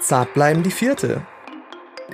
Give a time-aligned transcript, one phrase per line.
[0.00, 1.22] Zart bleiben die vierte.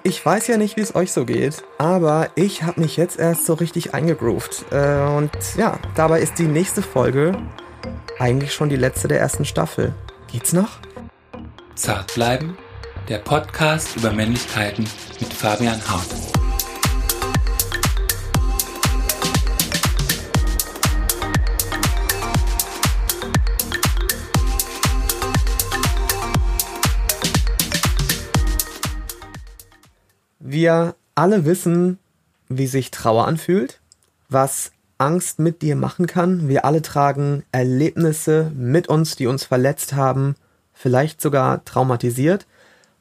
[0.03, 3.47] Ich weiß ja nicht, wie es euch so geht, aber ich habe mich jetzt erst
[3.47, 4.67] so richtig eingegroovt.
[4.71, 7.37] Äh, und ja, dabei ist die nächste Folge
[8.19, 9.95] eigentlich schon die letzte der ersten Staffel.
[10.31, 10.79] Geht's noch?
[11.75, 12.57] Zart bleiben,
[13.09, 14.85] der Podcast über Männlichkeiten
[15.21, 16.26] mit Fabian Hart.
[30.57, 31.99] Wir alle wissen,
[32.49, 33.79] wie sich Trauer anfühlt,
[34.31, 36.49] was Angst mit dir machen kann.
[36.49, 40.35] Wir alle tragen Erlebnisse mit uns, die uns verletzt haben,
[40.73, 42.47] vielleicht sogar traumatisiert,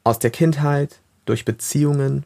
[0.04, 2.24] aus der Kindheit, durch Beziehungen.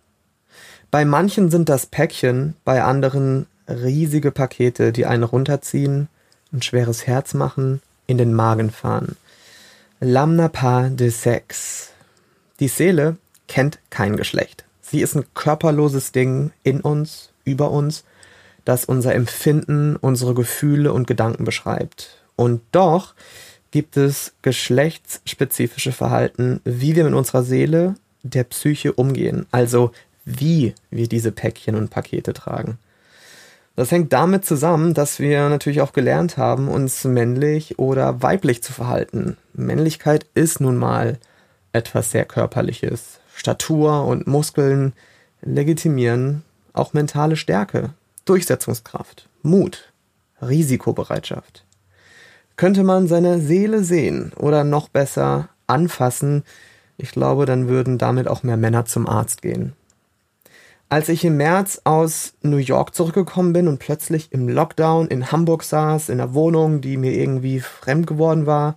[0.91, 6.09] Bei manchen sind das Päckchen, bei anderen riesige Pakete, die einen runterziehen,
[6.53, 9.17] ein schweres Herz machen, in den Magen fahren.
[10.01, 11.91] L'âme pas de sexe.
[12.59, 13.17] Die Seele
[13.47, 14.65] kennt kein Geschlecht.
[14.91, 18.05] Sie ist ein körperloses Ding in uns, über uns,
[18.65, 22.19] das unser Empfinden, unsere Gefühle und Gedanken beschreibt.
[22.35, 23.15] Und doch
[23.71, 29.47] gibt es geschlechtsspezifische Verhalten, wie wir mit unserer Seele, der Psyche umgehen.
[29.53, 29.93] Also
[30.25, 32.79] wie wir diese Päckchen und Pakete tragen.
[33.77, 38.73] Das hängt damit zusammen, dass wir natürlich auch gelernt haben, uns männlich oder weiblich zu
[38.73, 39.37] verhalten.
[39.55, 41.19] Männlichkeit ist nun mal
[41.73, 43.20] etwas sehr Körperliches.
[43.41, 44.93] Statur und Muskeln
[45.41, 46.43] legitimieren
[46.75, 47.95] auch mentale Stärke,
[48.27, 49.91] Durchsetzungskraft, Mut,
[50.43, 51.65] Risikobereitschaft.
[52.57, 56.45] Könnte man seine Seele sehen oder noch besser anfassen,
[56.99, 59.73] ich glaube, dann würden damit auch mehr Männer zum Arzt gehen.
[60.91, 65.63] Als ich im März aus New York zurückgekommen bin und plötzlich im Lockdown in Hamburg
[65.63, 68.77] saß, in einer Wohnung, die mir irgendwie fremd geworden war,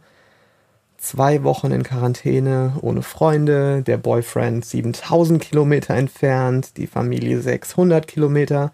[1.04, 8.72] zwei Wochen in Quarantäne, ohne Freunde, der Boyfriend 7000 Kilometer entfernt, die Familie 600 Kilometer.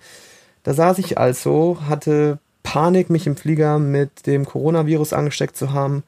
[0.64, 6.04] Da saß ich also, hatte Panik, mich im Flieger mit dem Coronavirus angesteckt zu haben,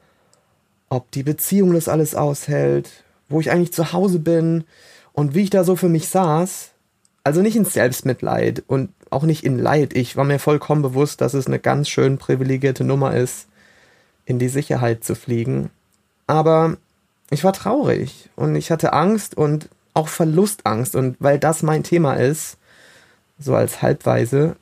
[0.88, 4.64] ob die Beziehung das alles aushält, wo ich eigentlich zu Hause bin
[5.12, 6.70] und wie ich da so für mich saß.
[7.24, 9.94] Also nicht in Selbstmitleid und auch nicht in Leid.
[9.94, 13.48] Ich war mir vollkommen bewusst, dass es eine ganz schön privilegierte Nummer ist,
[14.24, 15.70] in die Sicherheit zu fliegen
[16.26, 16.76] aber
[17.30, 20.94] ich war traurig und ich hatte Angst und auch Verlustangst.
[20.94, 22.58] Und weil das mein Thema ist,
[23.38, 24.56] so als Halbweise,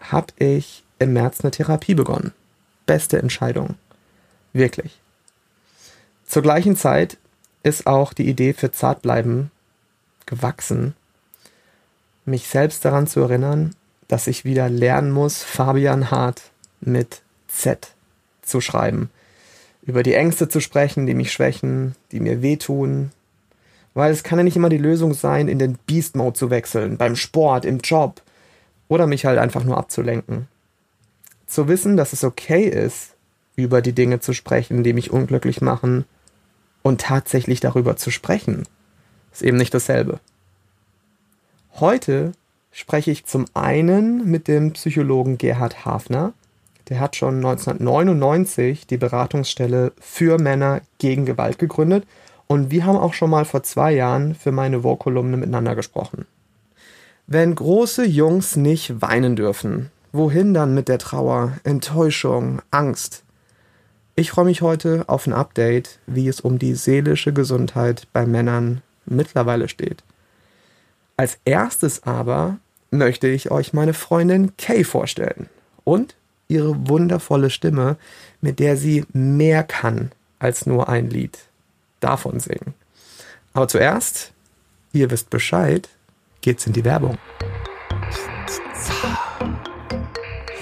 [0.00, 2.32] habe ich im März eine Therapie begonnen.
[2.86, 3.76] Beste Entscheidung.
[4.52, 5.00] Wirklich.
[6.26, 7.16] Zur gleichen Zeit
[7.62, 9.50] ist auch die Idee für Zartbleiben
[10.26, 10.94] gewachsen,
[12.24, 13.74] mich selbst daran zu erinnern,
[14.08, 16.42] dass ich wieder lernen muss, Fabian Hart
[16.80, 17.92] mit Z
[18.42, 19.10] zu schreiben
[19.82, 23.10] über die Ängste zu sprechen, die mich schwächen, die mir wehtun.
[23.94, 26.96] Weil es kann ja nicht immer die Lösung sein, in den Beast Mode zu wechseln,
[26.96, 28.22] beim Sport, im Job
[28.88, 30.48] oder mich halt einfach nur abzulenken.
[31.46, 33.14] Zu wissen, dass es okay ist,
[33.56, 36.04] über die Dinge zu sprechen, die mich unglücklich machen
[36.82, 38.64] und tatsächlich darüber zu sprechen,
[39.32, 40.20] ist eben nicht dasselbe.
[41.74, 42.32] Heute
[42.70, 46.32] spreche ich zum einen mit dem Psychologen Gerhard Hafner,
[46.92, 52.06] der hat schon 1999 die Beratungsstelle für Männer gegen Gewalt gegründet
[52.48, 56.26] und wir haben auch schon mal vor zwei Jahren für meine Vogue-Kolumne miteinander gesprochen.
[57.26, 63.24] Wenn große Jungs nicht weinen dürfen, wohin dann mit der Trauer, Enttäuschung, Angst?
[64.14, 68.82] Ich freue mich heute auf ein Update, wie es um die seelische Gesundheit bei Männern
[69.06, 70.04] mittlerweile steht.
[71.16, 72.58] Als erstes aber
[72.90, 75.48] möchte ich euch meine Freundin Kay vorstellen
[75.84, 76.16] und
[76.52, 77.96] ihre wundervolle Stimme,
[78.40, 81.38] mit der sie mehr kann als nur ein Lied
[82.00, 82.74] davon singen.
[83.54, 84.32] Aber zuerst,
[84.92, 85.88] ihr wisst Bescheid,
[86.40, 87.16] geht's in die Werbung.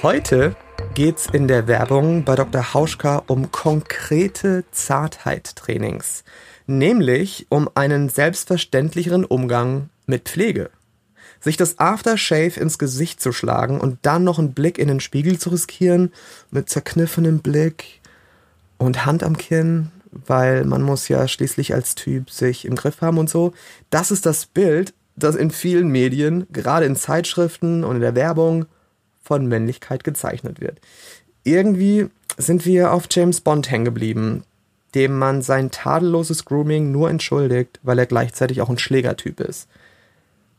[0.02, 0.56] Heute
[0.94, 2.72] geht's in der Werbung bei Dr.
[2.72, 6.24] Hauschka um konkrete Zartheit-Trainings,
[6.66, 10.70] nämlich um einen selbstverständlicheren Umgang mit Pflege
[11.41, 15.39] sich das Aftershave ins Gesicht zu schlagen und dann noch einen Blick in den Spiegel
[15.39, 16.13] zu riskieren,
[16.51, 18.01] mit zerkniffenem Blick
[18.78, 23.19] und Hand am Kinn, weil man muss ja schließlich als Typ sich im Griff haben
[23.19, 23.53] und so.
[23.91, 28.66] Das ist das Bild, das in vielen Medien, gerade in Zeitschriften und in der Werbung,
[29.22, 30.81] von Männlichkeit gezeichnet wird.
[31.45, 34.42] Irgendwie sind wir auf James Bond hängen geblieben,
[34.95, 39.69] dem man sein tadelloses Grooming nur entschuldigt, weil er gleichzeitig auch ein Schlägertyp ist.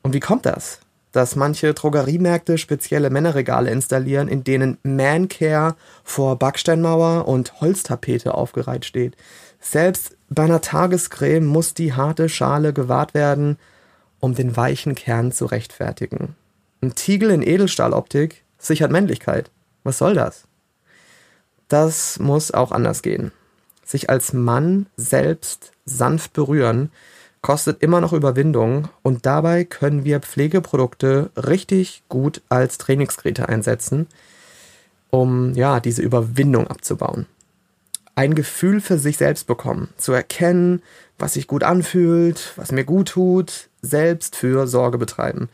[0.04, 0.80] Und wie kommt das?
[1.12, 9.16] Dass manche Drogeriemärkte spezielle Männerregale installieren, in denen Mancare vor Backsteinmauer und Holztapete aufgereiht steht.
[9.60, 13.58] Selbst Bei einer Tagescreme muss die harte Schale gewahrt werden,
[14.20, 16.36] um den weichen Kern zu rechtfertigen.
[16.82, 19.52] Ein Tiegel in Edelstahloptik sichert Männlichkeit.
[19.84, 20.46] Was soll das?
[21.68, 23.32] Das muss auch anders gehen.
[23.84, 26.92] Sich als Mann selbst sanft berühren,
[27.42, 34.08] kostet immer noch Überwindung und dabei können wir Pflegeprodukte richtig gut als Trainingsgeräte einsetzen,
[35.10, 37.26] um ja, diese Überwindung abzubauen.
[38.14, 40.82] Ein Gefühl für sich selbst bekommen, zu erkennen,
[41.18, 45.50] was sich gut anfühlt, was mir gut tut, selbst für Sorge betreiben.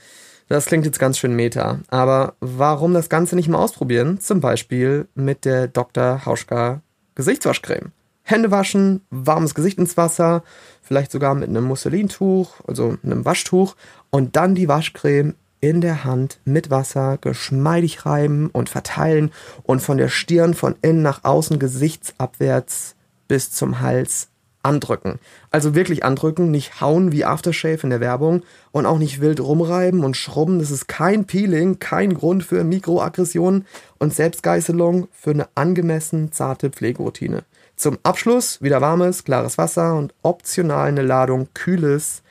[0.50, 4.20] Das klingt jetzt ganz schön meta, aber warum das Ganze nicht mal ausprobieren?
[4.20, 6.26] Zum Beispiel mit der Dr.
[6.26, 6.82] Hauschka
[7.16, 7.92] Gesichtswaschcreme.
[8.30, 10.44] Hände waschen, warmes Gesicht ins Wasser,
[10.82, 13.78] vielleicht sogar mit einem Musselintuch, also einem Waschtuch
[14.10, 19.32] und dann die Waschcreme in der Hand mit Wasser geschmeidig reiben und verteilen
[19.64, 22.96] und von der Stirn von innen nach außen gesichtsabwärts
[23.30, 24.28] bis zum Hals
[24.62, 25.20] andrücken.
[25.50, 28.44] Also wirklich andrücken, nicht hauen wie Aftershave in der Werbung
[28.74, 30.60] und auch nicht wild rumreiben und schrubben.
[30.60, 33.66] Das ist kein Peeling, kein Grund für Mikroaggressionen
[34.00, 37.44] und Selbstgeißelung für eine angemessen zarte Pflegeroutine.
[37.78, 42.24] Zum Abschluss wieder warmes, klares Wasser und optional eine Ladung kühles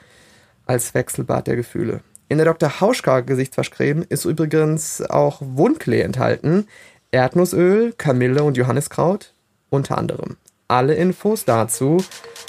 [0.67, 2.01] als Wechselbad der Gefühle.
[2.29, 2.81] In der Dr.
[2.81, 6.67] Hauschka Gesichtswaschcreme ist übrigens auch Wundklee enthalten,
[7.13, 9.35] Erdnussöl, Kamille und Johanniskraut
[9.71, 10.37] unter anderem.
[10.67, 12.03] Alle Infos dazu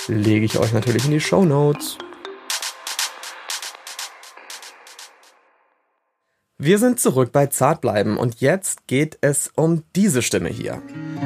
[0.07, 1.99] lege ich euch natürlich in die Show Notes.
[6.59, 10.81] Wir sind zurück bei Zartbleiben und jetzt geht es um diese Stimme hier.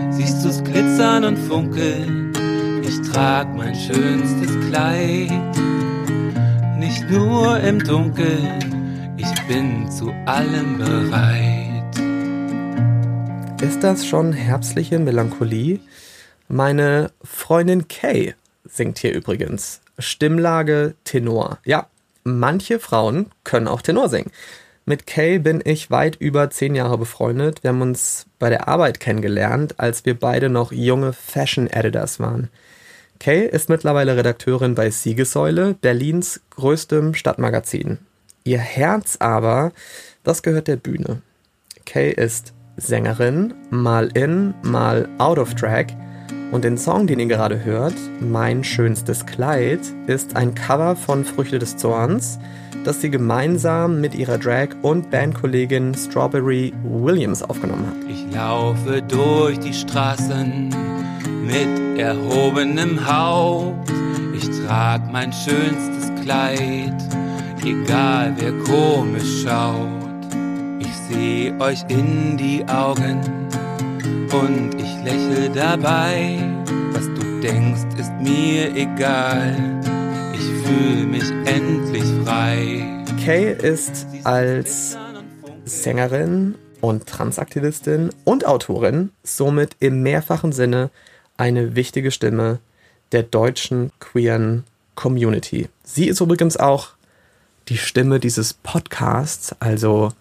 [0.10, 2.34] Siehst du's glitzern und funkeln?
[2.84, 5.32] Ich trag mein schönstes Kleid.
[6.78, 11.96] Nicht nur im Dunkeln, ich bin zu allem bereit.
[13.62, 15.80] Ist das schon herbstliche Melancholie?
[16.50, 18.36] Meine Freundin Kay
[18.66, 19.80] singt hier übrigens.
[19.98, 21.60] Stimmlage Tenor.
[21.64, 21.88] Ja,
[22.26, 24.30] manche Frauen können auch Tenor singen.
[24.92, 27.64] Mit Kay bin ich weit über zehn Jahre befreundet.
[27.64, 32.50] Wir haben uns bei der Arbeit kennengelernt, als wir beide noch junge Fashion Editors waren.
[33.18, 38.00] Kay ist mittlerweile Redakteurin bei Siegesäule, Berlins größtem Stadtmagazin.
[38.44, 39.72] Ihr Herz aber,
[40.26, 41.22] das gehört der Bühne.
[41.86, 45.96] Kay ist Sängerin, mal in, mal out of track.
[46.52, 51.60] Und den Song, den ihr gerade hört, Mein schönstes Kleid, ist ein Cover von Früchte
[51.60, 52.40] des Zorns
[52.84, 58.10] das sie gemeinsam mit ihrer Drag- und Bandkollegin Strawberry Williams aufgenommen hat.
[58.10, 60.70] Ich laufe durch die Straßen
[61.46, 63.92] mit erhobenem Haupt.
[64.36, 66.94] Ich trag mein schönstes Kleid,
[67.64, 69.88] egal wer komisch schaut.
[70.80, 73.20] Ich seh euch in die Augen
[74.32, 76.40] und ich lächle dabei.
[76.94, 79.81] Was du denkst, ist mir egal
[80.72, 83.04] fühle mich endlich frei.
[83.24, 84.98] Kay ist als
[85.66, 90.90] Sängerin und Transaktivistin und Autorin somit im mehrfachen Sinne
[91.38, 92.60] eine wichtige Stimme
[93.12, 94.64] der deutschen queeren
[94.96, 95.68] Community.
[95.84, 96.90] Sie ist übrigens auch
[97.68, 100.14] die Stimme dieses Podcasts, also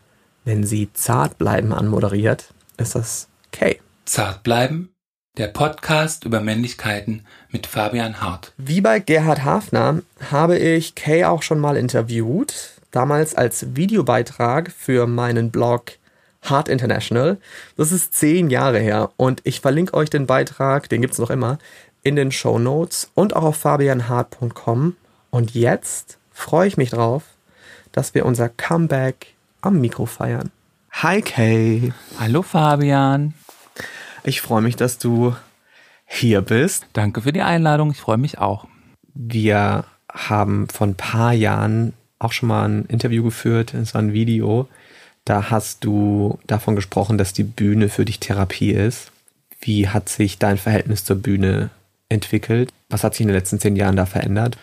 [0.44, 3.80] wenn sie zart bleiben anmoderiert, ist das Kay.
[4.04, 4.90] Zart bleiben?
[5.40, 8.52] Der Podcast über Männlichkeiten mit Fabian Hart.
[8.58, 12.52] Wie bei Gerhard Hafner habe ich Kay auch schon mal interviewt,
[12.90, 15.92] damals als Videobeitrag für meinen Blog
[16.42, 17.38] Hart International.
[17.78, 21.30] Das ist zehn Jahre her und ich verlinke euch den Beitrag, den gibt es noch
[21.30, 21.58] immer,
[22.02, 24.94] in den Show Notes und auch auf fabianhart.com.
[25.30, 27.22] Und jetzt freue ich mich drauf,
[27.92, 29.28] dass wir unser Comeback
[29.62, 30.50] am Mikro feiern.
[30.92, 31.94] Hi Kay.
[32.18, 33.32] Hallo Fabian.
[34.22, 35.34] Ich freue mich, dass du
[36.06, 36.86] hier bist.
[36.92, 37.90] Danke für die Einladung.
[37.90, 38.66] Ich freue mich auch.
[39.14, 43.74] Wir haben vor ein paar Jahren auch schon mal ein Interview geführt.
[43.74, 44.68] Es war ein Video.
[45.24, 49.12] Da hast du davon gesprochen, dass die Bühne für dich Therapie ist.
[49.60, 51.70] Wie hat sich dein Verhältnis zur Bühne
[52.08, 52.72] entwickelt?
[52.88, 54.58] Was hat sich in den letzten zehn Jahren da verändert?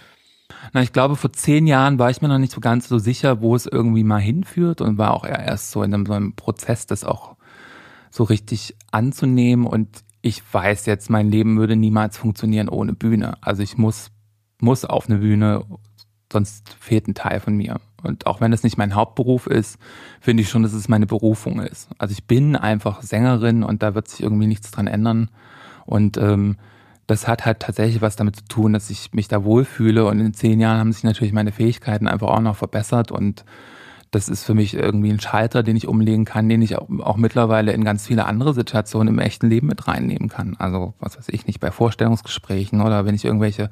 [0.73, 3.41] Na, ich glaube, vor zehn Jahren war ich mir noch nicht so ganz so sicher,
[3.41, 6.87] wo es irgendwie mal hinführt und war auch erst so in einem, so einem Prozess,
[6.87, 7.36] das auch
[8.09, 9.65] so richtig anzunehmen.
[9.65, 13.37] Und ich weiß jetzt, mein Leben würde niemals funktionieren ohne Bühne.
[13.41, 14.11] Also ich muss,
[14.59, 15.65] muss auf eine Bühne,
[16.31, 17.79] sonst fehlt ein Teil von mir.
[18.03, 19.77] Und auch wenn es nicht mein Hauptberuf ist,
[20.21, 21.89] finde ich schon, dass es meine Berufung ist.
[21.97, 25.29] Also ich bin einfach Sängerin und da wird sich irgendwie nichts dran ändern.
[25.85, 26.57] Und ähm,
[27.07, 30.05] das hat halt tatsächlich was damit zu tun, dass ich mich da wohlfühle.
[30.05, 33.45] Und in zehn Jahren haben sich natürlich meine Fähigkeiten einfach auch noch verbessert und
[34.17, 37.17] das ist für mich irgendwie ein Schalter, den ich umlegen kann, den ich auch, auch,
[37.17, 40.55] mittlerweile in ganz viele andere Situationen im echten Leben mit reinnehmen kann.
[40.57, 43.69] Also was weiß ich nicht, bei Vorstellungsgesprächen oder wenn ich irgendwelche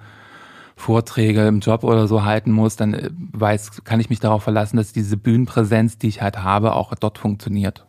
[0.75, 4.77] Vorträge im Job oder so halten muss, dann äh, weiß, kann ich mich darauf verlassen,
[4.77, 7.85] dass diese Bühnenpräsenz, die ich halt habe, auch dort funktioniert.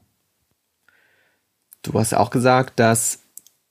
[1.82, 3.20] Du hast auch gesagt, dass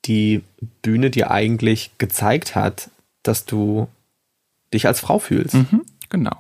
[0.06, 0.44] die
[0.84, 2.92] Bühne dir eigentlich gezeigt hat,
[3.24, 3.88] dass du
[4.74, 5.56] dich als Frau fühlst.
[5.56, 6.36] Mhm, genau.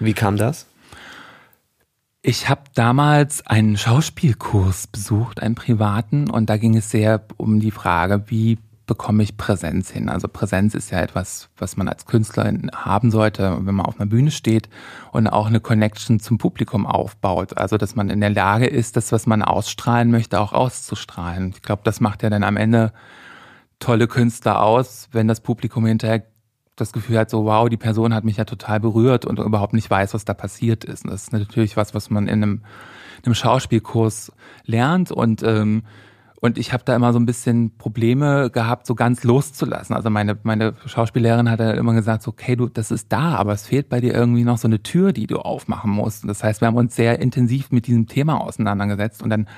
[0.00, 0.66] Wie kam das?
[2.22, 7.70] Ich habe damals einen Schauspielkurs besucht, einen privaten, und da ging es sehr um die
[7.70, 10.10] Frage, wie bekomme ich Präsenz hin?
[10.10, 14.10] Also Präsenz ist ja etwas, was man als Künstlerin haben sollte, wenn man auf einer
[14.10, 14.68] Bühne steht
[15.12, 17.56] und auch eine Connection zum Publikum aufbaut.
[17.56, 21.50] Also dass man in der Lage ist, das, was man ausstrahlen möchte, auch auszustrahlen.
[21.54, 22.92] Ich glaube, das macht ja dann am Ende
[23.78, 26.24] tolle Künstler aus, wenn das Publikum hinterher
[26.80, 29.90] das Gefühl hat, so wow, die Person hat mich ja total berührt und überhaupt nicht
[29.90, 31.04] weiß, was da passiert ist.
[31.04, 32.62] Und das ist natürlich was, was man in einem,
[33.24, 34.32] einem Schauspielkurs
[34.64, 35.82] lernt und ähm,
[36.42, 39.94] und ich habe da immer so ein bisschen Probleme gehabt, so ganz loszulassen.
[39.94, 43.52] Also meine, meine Schauspiellehrerin hat ja immer gesagt, so, okay, du, das ist da, aber
[43.52, 46.26] es fehlt bei dir irgendwie noch so eine Tür, die du aufmachen musst.
[46.26, 49.22] Das heißt, wir haben uns sehr intensiv mit diesem Thema auseinandergesetzt.
[49.22, 49.48] Und dann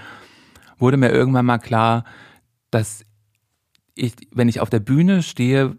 [0.76, 2.02] wurde mir irgendwann mal klar,
[2.73, 3.05] dass
[3.95, 5.76] ich, wenn ich auf der Bühne stehe,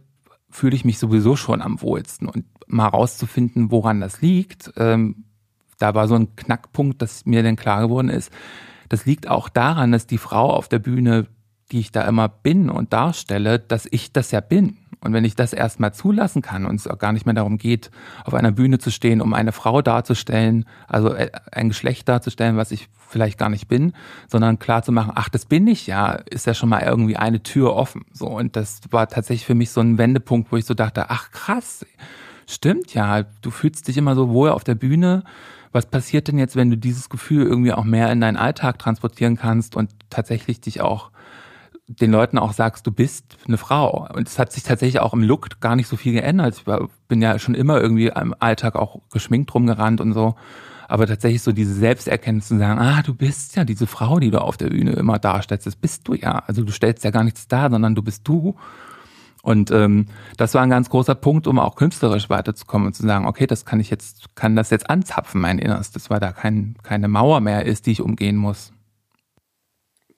[0.54, 2.28] fühle ich mich sowieso schon am wohlsten.
[2.28, 5.26] Und mal rauszufinden, woran das liegt, ähm,
[5.80, 8.32] da war so ein Knackpunkt, dass mir dann klar geworden ist,
[8.90, 11.26] das liegt auch daran, dass die Frau auf der Bühne,
[11.72, 14.78] die ich da immer bin und darstelle, dass ich das ja bin.
[15.02, 17.92] Und wenn ich das erstmal zulassen kann und es auch gar nicht mehr darum geht,
[18.24, 22.72] auf einer Bühne zu stehen, um eine Frau darzustellen, also äh, ein Geschlecht darzustellen, was
[22.72, 23.94] ich vielleicht gar nicht bin,
[24.28, 27.42] sondern klar zu machen, ach, das bin ich ja, ist ja schon mal irgendwie eine
[27.42, 28.04] Tür offen.
[28.12, 28.28] So.
[28.28, 31.86] Und das war tatsächlich für mich so ein Wendepunkt, wo ich so dachte, ach krass,
[32.46, 35.24] stimmt ja, du fühlst dich immer so wohl auf der Bühne.
[35.72, 39.38] Was passiert denn jetzt, wenn du dieses Gefühl irgendwie auch mehr in deinen Alltag transportieren
[39.38, 41.12] kannst und tatsächlich dich auch
[41.88, 44.08] den Leuten auch sagst, du bist eine Frau.
[44.14, 46.56] Und es hat sich tatsächlich auch im Look gar nicht so viel geändert.
[46.58, 50.36] Ich bin ja schon immer irgendwie im Alltag auch geschminkt rumgerannt und so.
[50.88, 54.42] Aber tatsächlich so diese Selbsterkenntnis zu sagen, ah, du bist ja diese Frau, die du
[54.42, 56.44] auf der Bühne immer darstellst, das bist du ja.
[56.48, 58.56] Also du stellst ja gar nichts dar, sondern du bist du.
[59.44, 60.06] Und ähm,
[60.38, 63.66] das war ein ganz großer Punkt, um auch künstlerisch weiterzukommen und zu sagen, okay, das
[63.66, 67.66] kann ich jetzt, kann das jetzt anzapfen, mein Innerstes, weil da kein, keine Mauer mehr
[67.66, 68.72] ist, die ich umgehen muss.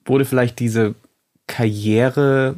[0.04, 0.94] Wurde vielleicht diese
[1.48, 2.54] Karriere,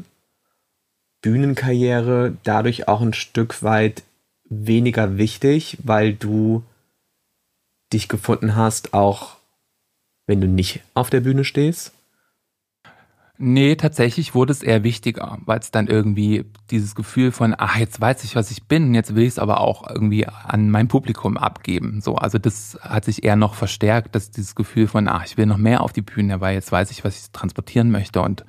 [1.22, 4.02] Bühnenkarriere dadurch auch ein Stück weit
[4.50, 6.62] weniger wichtig, weil du
[7.92, 9.36] dich gefunden hast, auch
[10.26, 11.92] wenn du nicht auf der Bühne stehst?
[13.40, 18.00] Nee, tatsächlich wurde es eher wichtiger, weil es dann irgendwie dieses Gefühl von, ach, jetzt
[18.00, 21.36] weiß ich, was ich bin, jetzt will ich es aber auch irgendwie an mein Publikum
[21.36, 22.00] abgeben.
[22.00, 25.46] So, also das hat sich eher noch verstärkt, dass dieses Gefühl von, ach, ich will
[25.46, 28.44] noch mehr auf die Bühne, weil jetzt weiß ich, was ich transportieren möchte und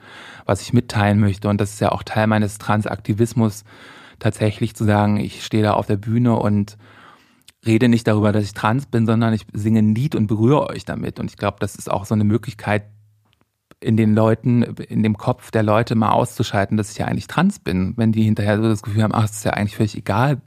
[0.45, 1.49] was ich mitteilen möchte.
[1.49, 3.65] Und das ist ja auch Teil meines Transaktivismus,
[4.17, 6.79] tatsächlich zu sagen, ich stehe da auf der Bühne und
[7.65, 10.85] rede nicht darüber, dass ich trans bin, sondern ich singe ein Lied und berühre euch
[10.85, 11.19] damit.
[11.19, 12.83] Und ich glaube, das ist auch so eine Möglichkeit,
[13.81, 17.59] in den Leuten, in dem Kopf der Leute mal auszuschalten, dass ich ja eigentlich trans
[17.59, 17.93] bin.
[17.95, 20.41] Wenn die hinterher so das Gefühl haben, ach, es ist ja eigentlich völlig egal,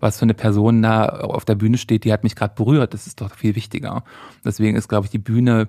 [0.00, 2.92] was für eine Person da auf der Bühne steht, die hat mich gerade berührt.
[2.92, 4.02] Das ist doch viel wichtiger.
[4.44, 5.68] Deswegen ist, glaube ich, die Bühne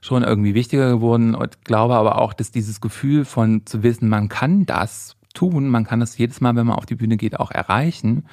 [0.00, 4.28] schon irgendwie wichtiger geworden und glaube aber auch, dass dieses Gefühl von zu wissen, man
[4.28, 7.50] kann das tun, man kann das jedes Mal, wenn man auf die Bühne geht, auch
[7.50, 8.26] erreichen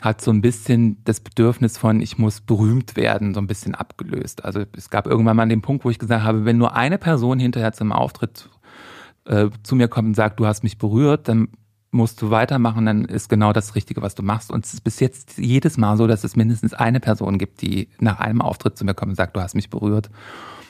[0.00, 4.44] hat so ein bisschen das Bedürfnis von, ich muss berühmt werden, so ein bisschen abgelöst.
[4.44, 7.38] Also es gab irgendwann mal den Punkt, wo ich gesagt habe, wenn nur eine Person
[7.38, 8.48] hinterher zum Auftritt
[9.26, 11.48] äh, zu mir kommt und sagt, du hast mich berührt, dann
[11.90, 14.50] musst du weitermachen, dann ist genau das Richtige, was du machst.
[14.50, 17.88] Und es ist bis jetzt jedes Mal so, dass es mindestens eine Person gibt, die
[17.98, 20.08] nach einem Auftritt zu mir kommt und sagt, du hast mich berührt.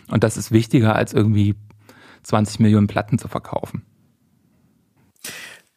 [0.08, 1.54] Und das ist wichtiger, als irgendwie
[2.24, 3.82] 20 Millionen Platten zu verkaufen.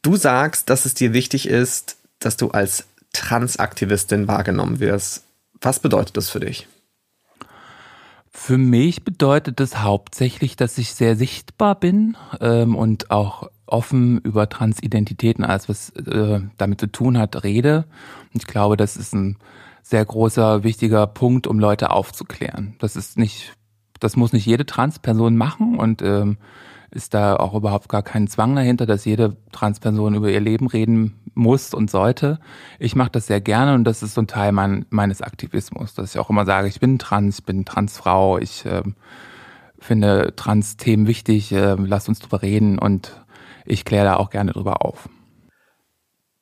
[0.01, 5.25] Du sagst, dass es dir wichtig ist, dass du als Transaktivistin wahrgenommen wirst.
[5.61, 6.67] Was bedeutet das für dich?
[8.29, 14.49] Für mich bedeutet das hauptsächlich, dass ich sehr sichtbar bin ähm, und auch offen über
[14.49, 17.85] Transidentitäten, alles was äh, damit zu tun hat, rede.
[18.33, 19.37] Und ich glaube, das ist ein
[19.83, 22.75] sehr großer, wichtiger Punkt, um Leute aufzuklären.
[22.79, 23.53] Das ist nicht,
[23.99, 26.37] das muss nicht jede Transperson machen und ähm,
[26.91, 31.19] ist da auch überhaupt gar kein Zwang dahinter, dass jede Transperson über ihr Leben reden
[31.35, 32.39] muss und sollte.
[32.79, 36.13] Ich mache das sehr gerne und das ist so ein Teil mein, meines Aktivismus, dass
[36.13, 38.83] ich auch immer sage, ich bin trans, ich bin Transfrau, ich äh,
[39.79, 43.11] finde Trans-Themen wichtig, äh, lasst uns drüber reden und
[43.65, 45.09] ich kläre da auch gerne drüber auf.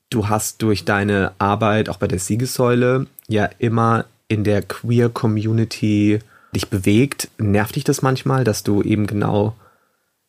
[0.09, 6.19] Du hast durch deine Arbeit auch bei der Siegessäule ja immer in der Queer Community
[6.53, 7.29] dich bewegt.
[7.37, 9.55] Nervt dich das manchmal, dass du eben genau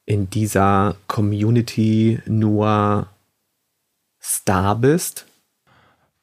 [0.04, 3.06] in dieser Community nur
[4.22, 5.26] Star bist?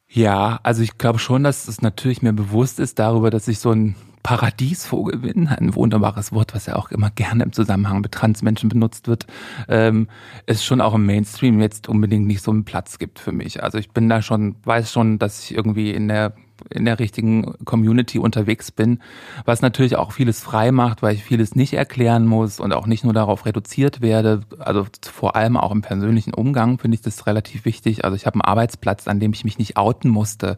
[0.08, 3.72] Ja, also ich glaube schon, dass es natürlich mir bewusst ist darüber, dass ich so
[3.72, 8.70] ein Paradiesvogel bin, ein wunderbares Wort, was ja auch immer gerne im Zusammenhang mit Transmenschen
[8.70, 9.28] benutzt wird,
[9.68, 10.08] ähm,
[10.46, 13.64] ist schon auch im Mainstream jetzt unbedingt nicht so einen Platz gibt für mich.
[13.64, 16.34] Also ich bin da schon, weiß schon, dass ich irgendwie in der
[16.70, 19.00] in der richtigen Community unterwegs bin,
[19.46, 23.04] was natürlich auch vieles frei macht, weil ich vieles nicht erklären muss und auch nicht
[23.04, 24.42] nur darauf reduziert werde.
[24.60, 28.06] Also vor allem auch im persönlichen Umgang finde ich das relativ wichtig.
[28.06, 30.58] Also ich habe einen Arbeitsplatz, an dem ich mich nicht outen musste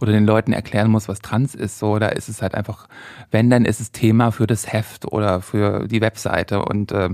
[0.00, 1.78] oder den Leuten erklären muss, was trans ist.
[1.78, 2.88] So, da ist es halt einfach,
[3.30, 7.10] wenn, dann ist es Thema für das Heft oder für die Webseite und äh,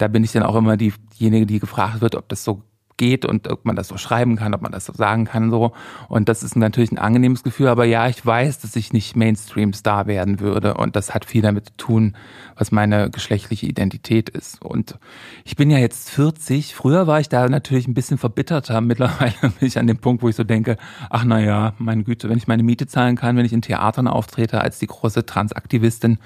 [0.00, 2.62] da bin ich dann auch immer diejenige, die gefragt wird, ob das so
[3.00, 5.72] geht und ob man das so schreiben kann, ob man das so sagen kann so.
[6.08, 7.68] Und das ist natürlich ein angenehmes Gefühl.
[7.68, 10.74] Aber ja, ich weiß, dass ich nicht Mainstream-Star werden würde.
[10.74, 12.16] Und das hat viel damit zu tun,
[12.56, 14.62] was meine geschlechtliche Identität ist.
[14.62, 14.98] Und
[15.46, 16.74] ich bin ja jetzt 40.
[16.74, 18.82] Früher war ich da natürlich ein bisschen verbitterter.
[18.82, 20.76] Mittlerweile bin ich an dem Punkt, wo ich so denke,
[21.08, 24.08] ach na ja, meine Güte, wenn ich meine Miete zahlen kann, wenn ich in Theatern
[24.08, 26.18] auftrete als die große Transaktivistin,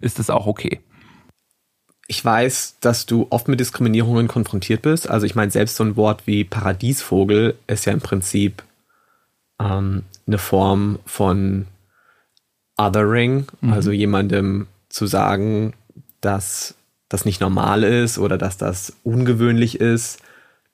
[0.00, 0.80] ist das auch okay
[2.06, 5.08] ich weiß, dass du oft mit Diskriminierungen konfrontiert bist.
[5.08, 8.62] Also ich meine, selbst so ein Wort wie Paradiesvogel ist ja im Prinzip
[9.58, 11.66] ähm, eine Form von
[12.76, 13.72] Othering, mhm.
[13.72, 15.74] also jemandem zu sagen,
[16.20, 16.74] dass
[17.08, 20.20] das nicht normal ist oder dass das ungewöhnlich ist.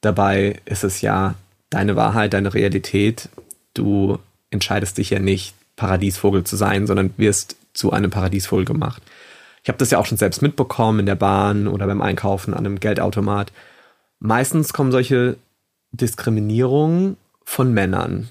[0.00, 1.34] Dabei ist es ja
[1.68, 3.28] deine Wahrheit, deine Realität.
[3.74, 4.18] Du
[4.50, 9.02] entscheidest dich ja nicht, Paradiesvogel zu sein, sondern wirst zu einem Paradiesvogel gemacht.
[9.62, 12.66] Ich habe das ja auch schon selbst mitbekommen in der Bahn oder beim Einkaufen an
[12.66, 13.52] einem Geldautomat.
[14.18, 15.36] Meistens kommen solche
[15.92, 18.28] Diskriminierungen von Männern.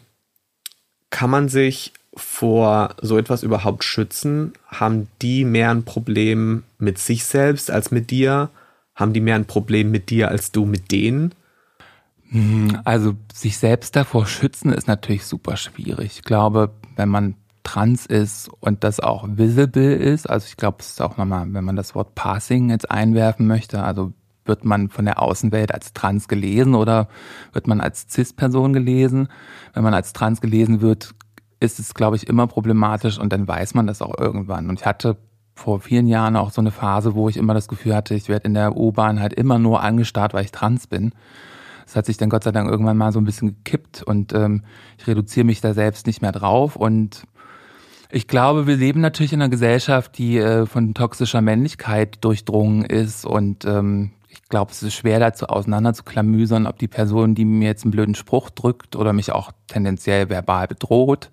[1.09, 4.53] Kann man sich vor so etwas überhaupt schützen?
[4.67, 8.49] Haben die mehr ein Problem mit sich selbst als mit dir?
[8.95, 11.33] Haben die mehr ein Problem mit dir als du mit denen?
[12.29, 16.17] Hm, also sich selbst davor schützen ist natürlich super schwierig.
[16.17, 20.29] Ich glaube, wenn man trans ist und das auch visible ist.
[20.29, 23.83] Also ich glaube, es ist auch nochmal, wenn man das Wort Passing jetzt einwerfen möchte,
[23.83, 24.13] also
[24.45, 27.07] wird man von der Außenwelt als trans gelesen oder
[27.53, 29.29] wird man als Cis-Person gelesen?
[29.73, 31.13] Wenn man als trans gelesen wird,
[31.59, 34.69] ist es, glaube ich, immer problematisch und dann weiß man das auch irgendwann.
[34.69, 35.17] Und ich hatte
[35.53, 38.47] vor vielen Jahren auch so eine Phase, wo ich immer das Gefühl hatte, ich werde
[38.47, 41.11] in der U-Bahn halt immer nur angestarrt, weil ich trans bin.
[41.85, 44.63] Das hat sich dann Gott sei Dank irgendwann mal so ein bisschen gekippt und ähm,
[44.97, 47.23] ich reduziere mich da selbst nicht mehr drauf und
[48.11, 53.25] ich glaube, wir leben natürlich in einer Gesellschaft, die äh, von toxischer Männlichkeit durchdrungen ist
[53.25, 57.45] und ähm, ich glaube, es ist schwer dazu auseinander zu klamüsern, ob die Person, die
[57.45, 61.29] mir jetzt einen blöden Spruch drückt oder mich auch tendenziell verbal bedroht,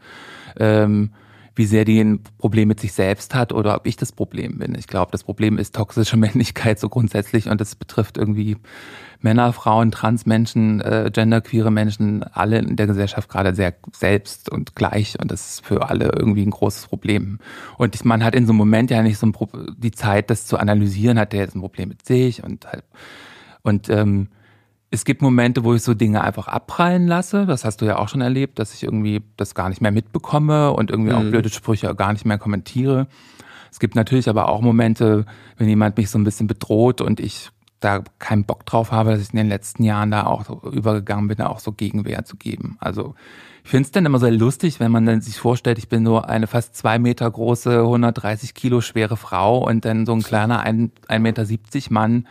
[0.59, 1.13] ähm,
[1.57, 4.75] wie sehr die ein Problem mit sich selbst hat oder ob ich das Problem bin.
[4.75, 8.59] Ich glaube, das Problem ist toxische Männlichkeit so grundsätzlich und das betrifft irgendwie
[9.21, 15.19] Männer, Frauen, Transmenschen, äh, genderqueere Menschen, alle in der Gesellschaft gerade sehr selbst und gleich
[15.19, 17.39] und das ist für alle irgendwie ein großes Problem.
[17.79, 20.47] Und man hat in so einem Moment ja nicht so ein Pro die Zeit, das
[20.47, 22.85] zu analysieren, hat der jetzt ein Problem mit sich und halt
[23.63, 24.29] und ähm,
[24.97, 27.45] es gibt Momente, wo ich so Dinge einfach abprallen lasse.
[27.45, 30.73] Das hast du ja auch schon erlebt, dass ich irgendwie das gar nicht mehr mitbekomme
[30.73, 31.17] und irgendwie mhm.
[31.17, 33.07] auch blöde Sprüche gar nicht mehr kommentiere.
[33.71, 35.27] Es gibt natürlich aber auch Momente,
[35.59, 37.51] wenn jemand mich so ein bisschen bedroht und ich
[37.87, 41.29] da keinen Bock drauf habe, dass ich in den letzten Jahren da auch so übergegangen
[41.29, 42.77] bin, da auch so Gegenwehr zu geben.
[42.81, 43.15] Also
[43.63, 46.29] ich finde es dann immer sehr lustig, wenn man dann sich vorstellt, ich bin nur
[46.29, 51.19] eine fast zwei Meter große, 130 Kilo schwere Frau und dann so ein kleiner 1,70
[51.19, 51.45] Meter
[51.91, 52.29] Mann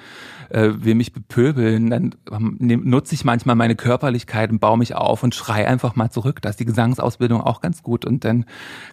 [0.49, 1.89] äh, will mich bepöbeln.
[1.89, 2.15] Dann
[2.59, 6.41] nutze ich manchmal meine Körperlichkeit und baue mich auf und schrei einfach mal zurück.
[6.41, 8.45] Da ist die Gesangsausbildung auch ganz gut und dann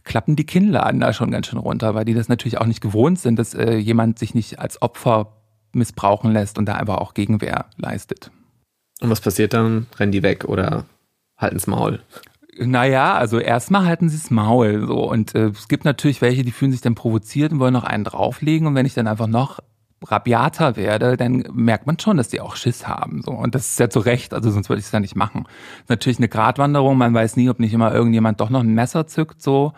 [0.02, 3.20] klappen die Kinnladen da schon ganz schön runter, weil die das natürlich auch nicht gewohnt
[3.20, 5.41] sind, dass äh, jemand sich nicht als Opfer
[5.74, 8.30] missbrauchen lässt und da einfach auch Gegenwehr leistet.
[9.00, 9.86] Und was passiert dann?
[9.98, 10.84] Rennen die weg oder
[11.36, 12.00] halten's Maul?
[12.58, 16.50] Naja, also erstmal halten sie das Maul so und äh, es gibt natürlich welche, die
[16.50, 19.60] fühlen sich dann provoziert und wollen noch einen drauflegen und wenn ich dann einfach noch
[20.04, 23.22] rabiater werde, dann merkt man schon, dass die auch Schiss haben.
[23.22, 23.32] So.
[23.32, 25.46] Und das ist ja zu Recht, also sonst würde ich es ja nicht machen.
[25.80, 29.06] ist natürlich eine Gratwanderung, man weiß nie, ob nicht immer irgendjemand doch noch ein Messer
[29.06, 29.42] zückt.
[29.42, 29.72] So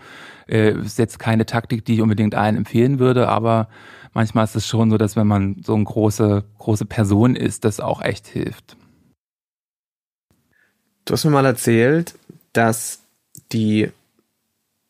[0.48, 3.68] äh, ist jetzt keine Taktik, die ich unbedingt allen empfehlen würde, aber
[4.14, 7.80] manchmal ist es schon so, dass wenn man so eine große, große Person ist, das
[7.80, 8.76] auch echt hilft.
[11.04, 12.14] Du hast mir mal erzählt,
[12.52, 13.02] dass
[13.52, 13.90] die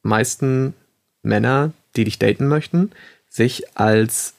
[0.02, 0.74] meisten
[1.22, 2.92] Männer, die dich daten möchten,
[3.28, 4.34] sich als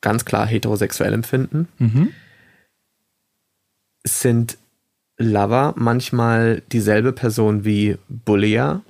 [0.00, 1.68] ganz klar heterosexuell empfinden.
[1.78, 2.12] Mhm.
[4.04, 4.56] Sind
[5.18, 8.82] Lover manchmal dieselbe Person wie Bullier?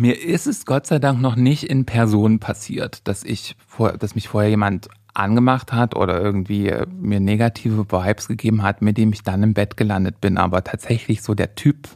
[0.00, 4.14] Mir ist es Gott sei Dank noch nicht in Person passiert, dass ich vor, dass
[4.14, 9.12] mich vorher jemand angemacht hat oder irgendwie äh, mir negative Vibes gegeben hat, mit dem
[9.12, 10.38] ich dann im Bett gelandet bin.
[10.38, 11.86] Aber tatsächlich so der Typ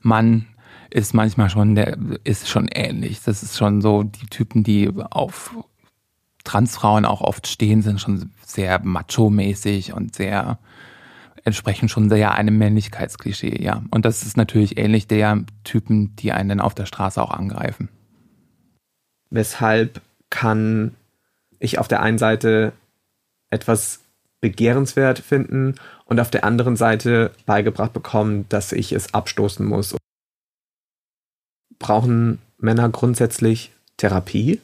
[0.00, 0.46] Mann
[0.90, 3.20] ist manchmal schon der ist schon ähnlich.
[3.24, 5.56] Das ist schon so die Typen, die auf
[6.44, 10.60] Transfrauen auch oft stehen, sind schon sehr macho-mäßig und sehr
[11.44, 13.82] entsprechen schon sehr einem Männlichkeitsklischee, ja.
[13.90, 17.88] Und das ist natürlich ähnlich der Typen, die einen auf der Straße auch angreifen.
[19.30, 20.00] Weshalb
[20.30, 20.94] kann
[21.58, 22.72] ich auf der einen Seite
[23.50, 24.00] etwas
[24.40, 29.96] begehrenswert finden und auf der anderen Seite beigebracht bekommen, dass ich es abstoßen muss.
[31.78, 34.60] Brauchen Männer grundsätzlich Therapie?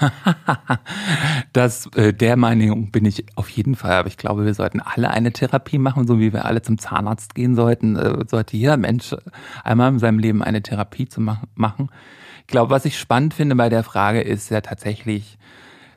[1.52, 3.92] das, äh, der Meinung bin ich auf jeden Fall.
[3.92, 7.34] Aber ich glaube, wir sollten alle eine Therapie machen, so wie wir alle zum Zahnarzt
[7.34, 7.96] gehen sollten.
[7.96, 9.14] Äh, sollte jeder Mensch
[9.62, 11.90] einmal in seinem Leben eine Therapie zu machen.
[12.40, 15.38] Ich glaube, was ich spannend finde bei der Frage ist ja tatsächlich,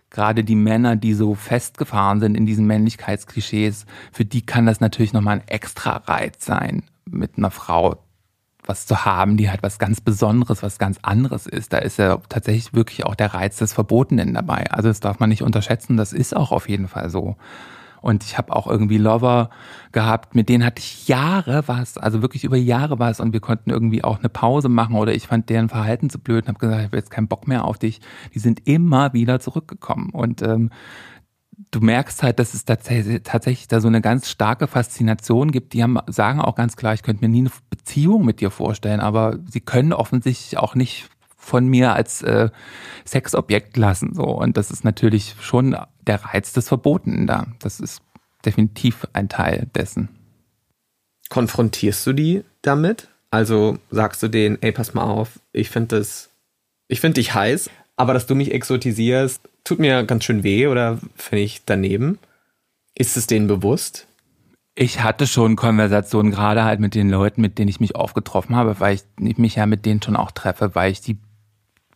[0.10, 5.14] gerade die Männer, die so festgefahren sind in diesen Männlichkeitsklischees, für die kann das natürlich
[5.14, 7.98] nochmal ein extra Reiz sein, mit einer Frau
[8.68, 11.74] was zu haben, die halt was ganz Besonderes, was ganz anderes ist.
[11.74, 14.70] Da ist ja tatsächlich wirklich auch der Reiz des Verbotenen dabei.
[14.72, 17.36] Also das darf man nicht unterschätzen, das ist auch auf jeden Fall so.
[18.02, 19.50] Und ich habe auch irgendwie Lover
[19.92, 23.70] gehabt, mit denen hatte ich Jahre was, also wirklich über Jahre was und wir konnten
[23.70, 26.80] irgendwie auch eine Pause machen oder ich fand deren Verhalten zu blöd und habe gesagt,
[26.80, 28.00] ich habe jetzt keinen Bock mehr auf dich.
[28.34, 30.70] Die sind immer wieder zurückgekommen und ähm,
[31.72, 35.74] du merkst halt, dass es tatsächlich, tatsächlich da so eine ganz starke Faszination gibt.
[35.74, 37.50] Die haben, sagen auch ganz klar, ich könnte mir nie eine
[37.88, 42.50] Beziehung mit dir vorstellen, aber sie können offensichtlich auch nicht von mir als äh,
[43.06, 44.14] Sexobjekt lassen.
[44.14, 44.24] So.
[44.24, 47.48] Und das ist natürlich schon der Reiz des Verbotenen da.
[47.60, 48.02] Das ist
[48.46, 50.10] definitiv ein Teil dessen.
[51.30, 53.08] Konfrontierst du die damit?
[53.32, 56.30] Also sagst du denen, ey, pass mal auf, ich finde das,
[56.90, 61.00] ich finde dich heiß, aber dass du mich exotisierst, tut mir ganz schön weh oder
[61.16, 62.20] finde ich daneben.
[62.96, 64.08] Ist es denen bewusst?
[64.80, 68.80] Ich hatte schon Konversationen, gerade halt mit den Leuten, mit denen ich mich aufgetroffen habe,
[68.80, 71.18] weil ich mich ja mit denen schon auch treffe, weil ich die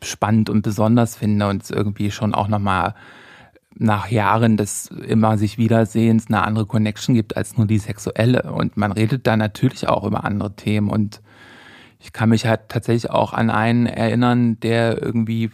[0.02, 2.96] spannend und besonders finde und es irgendwie schon auch nochmal
[3.76, 8.52] nach Jahren des immer sich Wiedersehens eine andere Connection gibt als nur die sexuelle.
[8.52, 10.90] Und man redet da natürlich auch über andere Themen.
[10.90, 11.22] Und
[12.00, 15.52] ich kann mich halt tatsächlich auch an einen erinnern, der irgendwie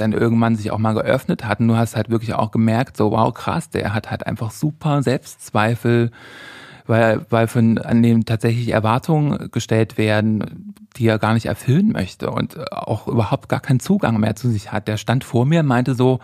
[0.00, 1.60] dann irgendwann sich auch mal geöffnet hat.
[1.60, 5.02] Und du hast halt wirklich auch gemerkt, so wow, krass, der hat halt einfach super
[5.02, 6.10] Selbstzweifel,
[6.86, 12.30] weil, weil von an dem tatsächlich Erwartungen gestellt werden, die er gar nicht erfüllen möchte
[12.30, 14.88] und auch überhaupt gar keinen Zugang mehr zu sich hat.
[14.88, 16.20] Der stand vor mir, meinte so,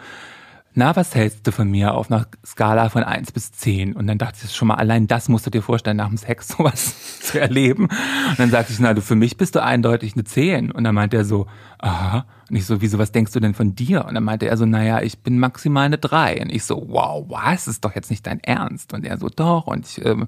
[0.76, 3.94] na, was hältst du von mir auf einer Skala von eins bis zehn?
[3.94, 6.48] Und dann dachte ich schon mal, allein das musst du dir vorstellen, nach dem Sex
[6.56, 7.84] sowas zu erleben.
[7.84, 10.72] Und dann sagte ich, na, du, für mich bist du eindeutig eine zehn.
[10.72, 11.46] Und dann meinte er so,
[11.78, 12.26] aha.
[12.50, 14.04] Und ich so, wieso, was denkst du denn von dir?
[14.04, 16.42] Und dann meinte er so, naja, ich bin maximal eine drei.
[16.42, 17.68] Und ich so, wow, was?
[17.68, 18.92] Ist doch jetzt nicht dein Ernst.
[18.92, 19.68] Und er so, doch.
[19.68, 20.26] Und ich, ähm,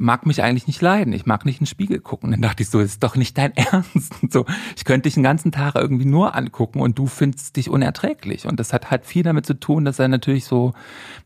[0.00, 1.12] mag mich eigentlich nicht leiden.
[1.12, 2.30] Ich mag nicht in den Spiegel gucken.
[2.30, 4.14] Dann dachte ich so, das ist doch nicht dein Ernst.
[4.22, 7.68] Und so, ich könnte dich den ganzen Tag irgendwie nur angucken und du findest dich
[7.68, 8.46] unerträglich.
[8.46, 10.72] Und das hat halt viel damit zu tun, dass er natürlich so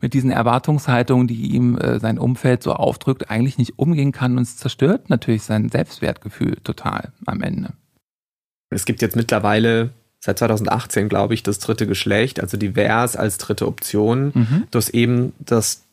[0.01, 4.43] mit diesen Erwartungshaltungen, die ihm äh, sein Umfeld so aufdrückt, eigentlich nicht umgehen kann und
[4.43, 7.71] es zerstört natürlich sein Selbstwertgefühl total am Ende.
[8.69, 13.67] Es gibt jetzt mittlerweile seit 2018, glaube ich, das dritte Geschlecht, also divers als dritte
[13.67, 14.31] Option.
[14.33, 14.63] Mhm.
[14.69, 15.84] Du hast eben das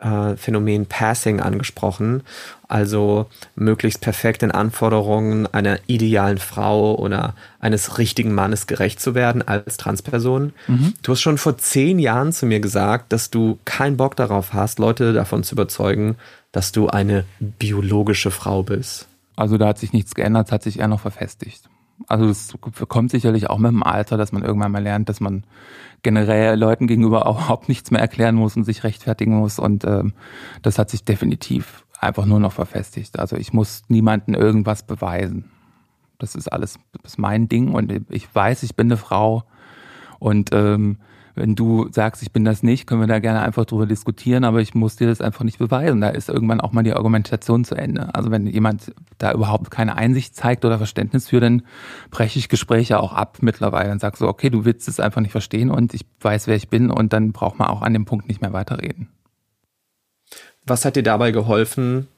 [0.00, 2.22] äh, Phänomen Passing angesprochen,
[2.68, 9.46] also möglichst perfekt den Anforderungen einer idealen Frau oder eines richtigen Mannes gerecht zu werden
[9.46, 10.52] als Transperson.
[10.66, 10.94] Mhm.
[11.02, 14.78] Du hast schon vor zehn Jahren zu mir gesagt, dass du keinen Bock darauf hast,
[14.78, 16.16] Leute davon zu überzeugen,
[16.52, 19.06] dass du eine biologische Frau bist.
[19.36, 21.62] Also da hat sich nichts geändert, hat sich eher noch verfestigt.
[22.06, 22.54] Also es
[22.88, 25.44] kommt sicherlich auch mit dem Alter, dass man irgendwann mal lernt, dass man
[26.02, 29.58] generell Leuten gegenüber überhaupt nichts mehr erklären muss und sich rechtfertigen muss.
[29.58, 30.12] Und ähm,
[30.62, 33.18] das hat sich definitiv einfach nur noch verfestigt.
[33.18, 35.50] Also ich muss niemanden irgendwas beweisen.
[36.18, 39.44] Das ist alles das ist mein Ding und ich weiß, ich bin eine Frau
[40.18, 40.98] und ähm,
[41.34, 44.60] wenn du sagst, ich bin das nicht, können wir da gerne einfach drüber diskutieren, aber
[44.60, 46.00] ich muss dir das einfach nicht beweisen.
[46.00, 48.14] Da ist irgendwann auch mal die Argumentation zu Ende.
[48.14, 51.62] Also wenn jemand da überhaupt keine Einsicht zeigt oder Verständnis für, dann
[52.10, 55.32] breche ich Gespräche auch ab mittlerweile und sage so, okay, du willst es einfach nicht
[55.32, 58.28] verstehen und ich weiß, wer ich bin und dann braucht man auch an dem Punkt
[58.28, 59.08] nicht mehr weiterreden.
[60.66, 62.08] Was hat dir dabei geholfen,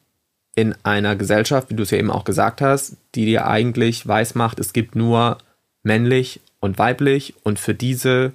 [0.56, 4.58] in einer Gesellschaft, wie du es ja eben auch gesagt hast, die dir eigentlich weismacht,
[4.58, 5.36] es gibt nur
[5.82, 8.32] männlich und weiblich und für diese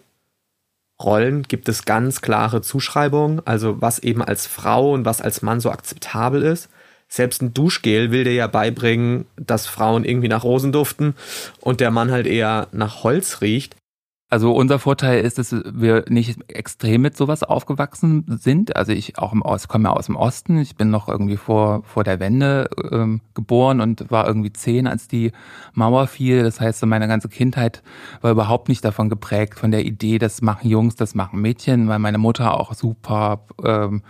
[1.03, 5.59] Rollen gibt es ganz klare Zuschreibungen, also was eben als Frau und was als Mann
[5.59, 6.69] so akzeptabel ist.
[7.07, 11.15] selbst ein Duschgel will dir ja beibringen, dass Frauen irgendwie nach Rosen duften
[11.59, 13.75] und der Mann halt eher nach Holz riecht.
[14.31, 18.77] Also unser Vorteil ist, dass wir nicht extrem mit sowas aufgewachsen sind.
[18.77, 20.57] Also ich auch im Ost, komme ja aus dem Osten.
[20.57, 25.09] Ich bin noch irgendwie vor, vor der Wende ähm, geboren und war irgendwie zehn, als
[25.09, 25.33] die
[25.73, 26.43] Mauer fiel.
[26.43, 27.83] Das heißt, meine ganze Kindheit
[28.21, 31.99] war überhaupt nicht davon geprägt, von der Idee, das machen Jungs, das machen Mädchen, weil
[31.99, 34.01] meine Mutter auch super ähm,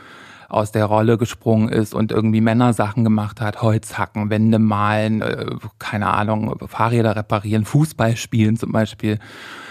[0.52, 5.46] aus der Rolle gesprungen ist und irgendwie Männersachen gemacht hat, Holz hacken, Wände malen, äh,
[5.80, 9.20] keine Ahnung, Fahrräder reparieren, Fußball spielen zum Beispiel.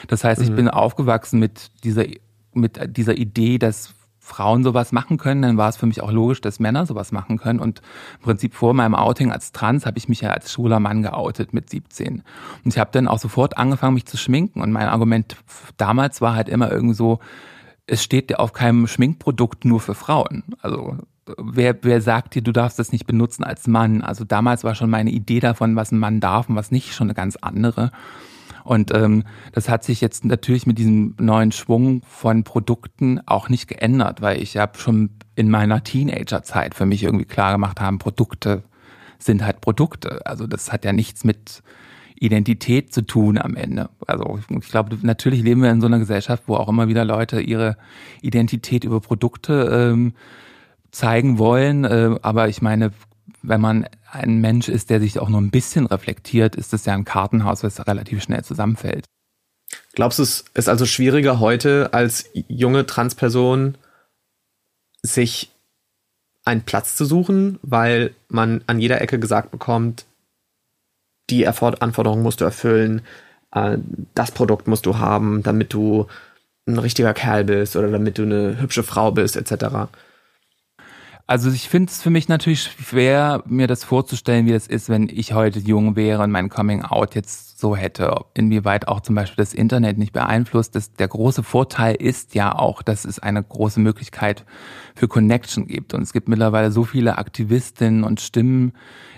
[0.08, 0.56] Das heißt, ich mhm.
[0.56, 2.04] bin aufgewachsen mit dieser,
[2.54, 3.94] mit dieser Idee, dass
[4.30, 7.38] Frauen sowas machen können, dann war es für mich auch logisch, dass Männer sowas machen
[7.38, 7.58] können.
[7.58, 7.82] Und
[8.18, 11.52] im Prinzip vor meinem Outing als Trans habe ich mich ja als schwuler Mann geoutet
[11.52, 12.22] mit 17.
[12.64, 14.62] Und ich habe dann auch sofort angefangen, mich zu schminken.
[14.62, 15.36] Und mein Argument
[15.78, 17.18] damals war halt immer irgendwie so,
[17.90, 20.44] es steht auf keinem Schminkprodukt nur für Frauen.
[20.62, 20.96] Also
[21.36, 24.02] wer, wer sagt dir, du darfst das nicht benutzen als Mann?
[24.02, 27.08] Also damals war schon meine Idee davon, was ein Mann darf und was nicht, schon
[27.08, 27.90] eine ganz andere.
[28.62, 33.66] Und ähm, das hat sich jetzt natürlich mit diesem neuen Schwung von Produkten auch nicht
[33.66, 38.62] geändert, weil ich habe schon in meiner Teenagerzeit für mich irgendwie klar gemacht haben, Produkte
[39.18, 40.24] sind halt Produkte.
[40.26, 41.62] Also das hat ja nichts mit
[42.20, 43.88] Identität zu tun am Ende.
[44.06, 47.40] Also ich glaube, natürlich leben wir in so einer Gesellschaft, wo auch immer wieder Leute
[47.40, 47.76] ihre
[48.20, 50.12] Identität über Produkte ähm,
[50.90, 51.84] zeigen wollen.
[51.84, 52.92] Äh, aber ich meine,
[53.42, 56.92] wenn man ein Mensch ist, der sich auch nur ein bisschen reflektiert, ist das ja
[56.92, 59.06] ein Kartenhaus, was relativ schnell zusammenfällt.
[59.94, 63.78] Glaubst du, es ist also schwieriger heute als junge Transperson,
[65.02, 65.52] sich
[66.44, 70.04] einen Platz zu suchen, weil man an jeder Ecke gesagt bekommt,
[71.30, 73.02] die Anforderungen musst du erfüllen,
[73.52, 73.78] äh,
[74.14, 76.06] das Produkt musst du haben, damit du
[76.66, 79.88] ein richtiger Kerl bist oder damit du eine hübsche Frau bist, etc.
[81.30, 85.08] Also ich finde es für mich natürlich schwer, mir das vorzustellen, wie das ist, wenn
[85.08, 88.12] ich heute jung wäre und mein Coming Out jetzt so hätte.
[88.34, 90.74] Inwieweit auch zum Beispiel das Internet nicht beeinflusst.
[90.74, 94.44] Das, der große Vorteil ist ja auch, dass es eine große Möglichkeit
[94.96, 95.94] für Connection gibt.
[95.94, 98.72] Und es gibt mittlerweile so viele Aktivistinnen und Stimmen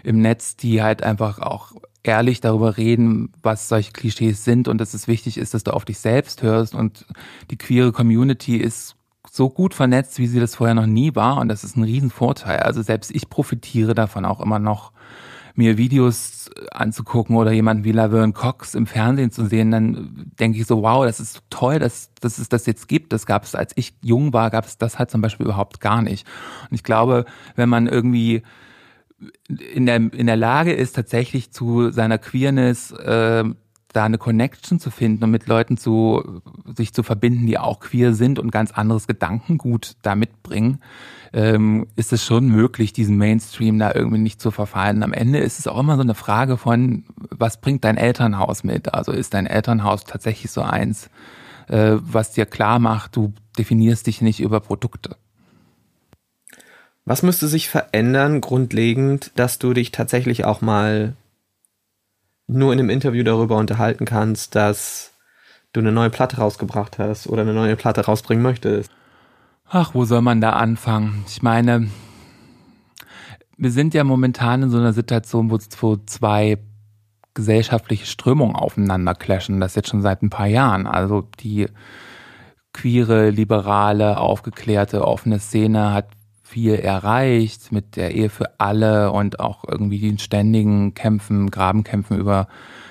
[0.04, 1.72] im Netz, die halt einfach auch
[2.04, 5.84] ehrlich darüber reden, was solche Klischees sind und dass es wichtig ist, dass du auf
[5.84, 7.06] dich selbst hörst und
[7.50, 8.96] die queere Community ist
[9.30, 12.60] so gut vernetzt, wie sie das vorher noch nie war und das ist ein Riesenvorteil.
[12.60, 14.92] Also selbst ich profitiere davon auch immer noch,
[15.54, 20.66] mir Videos anzugucken oder jemanden wie Laverne Cox im Fernsehen zu sehen, dann denke ich
[20.66, 23.12] so, wow, das ist toll, dass, dass es das jetzt gibt.
[23.12, 26.02] Das gab es, als ich jung war, gab es das halt zum Beispiel überhaupt gar
[26.02, 26.26] nicht.
[26.70, 28.42] Und ich glaube, wenn man irgendwie
[29.48, 33.44] in der, in der Lage ist, tatsächlich zu seiner Queerness äh,
[33.92, 36.40] da eine Connection zu finden und mit Leuten zu
[36.74, 40.80] sich zu verbinden, die auch queer sind und ganz anderes Gedankengut da mitbringen,
[41.32, 45.02] ähm, ist es schon möglich, diesen Mainstream da irgendwie nicht zu verfallen.
[45.02, 48.92] Am Ende ist es auch immer so eine Frage von, was bringt dein Elternhaus mit?
[48.94, 51.10] Also ist dein Elternhaus tatsächlich so eins,
[51.68, 55.16] äh, was dir klar macht, du definierst dich nicht über Produkte.
[57.04, 61.14] Was müsste sich verändern, grundlegend, dass du dich tatsächlich auch mal
[62.46, 65.12] nur in einem Interview darüber unterhalten kannst, dass
[65.72, 68.90] du eine neue Platte rausgebracht hast oder eine neue Platte rausbringen möchtest?
[69.68, 71.24] Ach, wo soll man da anfangen?
[71.26, 71.88] Ich meine,
[73.56, 76.58] wir sind ja momentan in so einer Situation, wo zwei
[77.34, 79.60] gesellschaftliche Strömungen aufeinander clashen.
[79.60, 80.86] Das jetzt schon seit ein paar Jahren.
[80.86, 81.68] Also die
[82.72, 86.08] queere, liberale, aufgeklärte, offene Szene hat
[86.52, 92.46] viel erreicht mit der Ehe für alle und auch irgendwie den ständigen Kämpfen, Grabenkämpfen über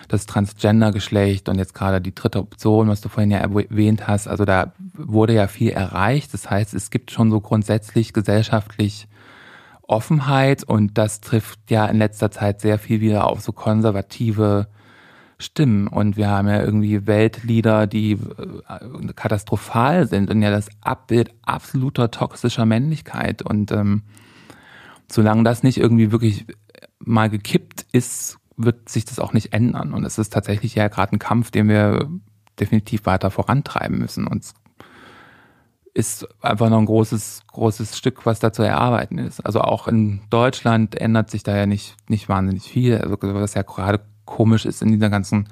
[0.07, 4.27] das Transgender-Geschlecht und jetzt gerade die dritte Option, was du vorhin ja erwähnt hast.
[4.27, 6.33] Also da wurde ja viel erreicht.
[6.33, 9.07] Das heißt, es gibt schon so grundsätzlich gesellschaftlich
[9.83, 14.67] Offenheit und das trifft ja in letzter Zeit sehr viel wieder auf so konservative
[15.41, 15.87] stimmen.
[15.87, 22.11] Und wir haben ja irgendwie Weltlieder, die äh, katastrophal sind und ja das Abbild absoluter
[22.11, 23.41] toxischer Männlichkeit.
[23.41, 24.03] Und ähm,
[25.11, 26.45] solange das nicht irgendwie wirklich
[26.99, 29.93] mal gekippt ist, wird sich das auch nicht ändern.
[29.93, 32.09] Und es ist tatsächlich ja gerade ein Kampf, den wir
[32.59, 34.27] definitiv weiter vorantreiben müssen.
[34.27, 34.53] Und es
[35.93, 39.45] ist einfach noch ein großes, großes Stück, was da zu erarbeiten ist.
[39.45, 42.97] Also auch in Deutschland ändert sich da ja nicht, nicht wahnsinnig viel.
[42.97, 43.99] Also was ja gerade
[44.31, 45.47] komisch ist in dieser ganzen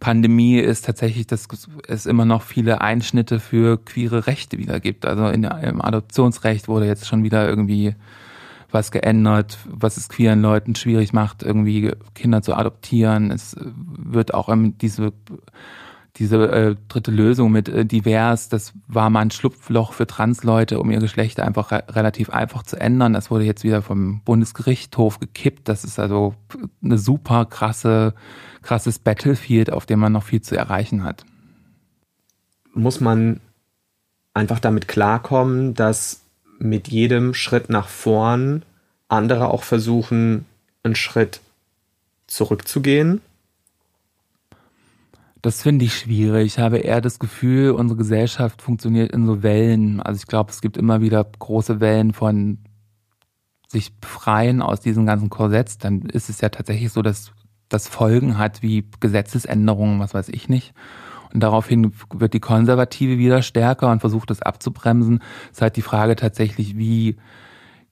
[0.00, 1.48] Pandemie ist tatsächlich, dass
[1.86, 5.06] es immer noch viele Einschnitte für queere Rechte wieder gibt.
[5.06, 7.94] Also in, im Adoptionsrecht wurde jetzt schon wieder irgendwie
[8.70, 13.30] was geändert, was es queeren Leuten schwierig macht, irgendwie Kinder zu adoptieren.
[13.30, 15.12] Es wird auch diese
[16.16, 20.90] diese äh, dritte Lösung mit äh, divers, das war mal ein Schlupfloch für Transleute, um
[20.90, 23.12] ihr Geschlecht einfach re relativ einfach zu ändern.
[23.12, 25.68] Das wurde jetzt wieder vom Bundesgerichtshof gekippt.
[25.68, 26.34] Das ist also
[26.82, 28.14] eine super krasse,
[28.62, 31.24] krasses Battlefield, auf dem man noch viel zu erreichen hat.
[32.74, 33.40] Muss man
[34.34, 36.22] einfach damit klarkommen, dass
[36.58, 38.64] mit jedem Schritt nach vorn
[39.08, 40.46] andere auch versuchen,
[40.82, 41.40] einen Schritt
[42.26, 43.20] zurückzugehen?
[45.42, 46.46] Das finde ich schwierig.
[46.46, 50.00] Ich habe eher das Gefühl, unsere Gesellschaft funktioniert in so Wellen.
[50.00, 52.58] Also ich glaube, es gibt immer wieder große Wellen von
[53.68, 55.84] sich befreien aus diesem ganzen Korsett.
[55.84, 57.32] Dann ist es ja tatsächlich so, dass
[57.68, 60.72] das Folgen hat wie Gesetzesänderungen, was weiß ich nicht.
[61.32, 65.22] Und daraufhin wird die Konservative wieder stärker und versucht das abzubremsen.
[65.50, 67.16] Es ist halt die Frage tatsächlich, wie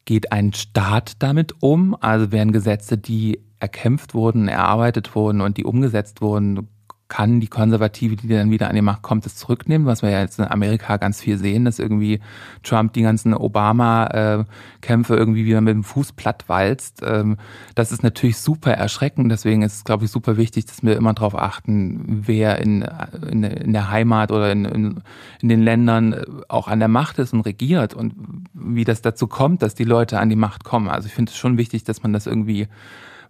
[0.04, 1.96] geht ein Staat damit um?
[2.00, 6.68] Also werden Gesetze, die erkämpft wurden, erarbeitet wurden und die umgesetzt wurden,
[7.08, 10.20] kann die Konservative, die dann wieder an die Macht kommt, das zurücknehmen, was wir ja
[10.20, 12.20] jetzt in Amerika ganz viel sehen, dass irgendwie
[12.64, 17.02] Trump die ganzen Obama-Kämpfe irgendwie wieder mit dem Fuß platt walzt.
[17.04, 17.36] Ähm,
[17.76, 21.14] das ist natürlich super erschreckend, deswegen ist es, glaube ich, super wichtig, dass wir immer
[21.14, 22.84] darauf achten, wer in,
[23.30, 25.02] in, in der Heimat oder in, in,
[25.40, 26.16] in den Ländern
[26.48, 28.14] auch an der Macht ist und regiert und
[28.52, 30.88] wie das dazu kommt, dass die Leute an die Macht kommen.
[30.88, 32.66] Also ich finde es schon wichtig, dass man das irgendwie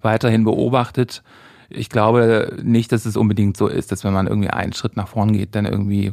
[0.01, 1.23] weiterhin beobachtet
[1.69, 5.09] ich glaube nicht, dass es unbedingt so ist, dass wenn man irgendwie einen Schritt nach
[5.09, 6.13] vorn geht, dann irgendwie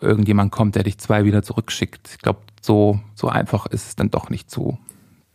[0.00, 2.08] irgendjemand kommt, der dich zwei wieder zurückschickt.
[2.12, 4.78] Ich glaube, so, so einfach ist es dann doch nicht zu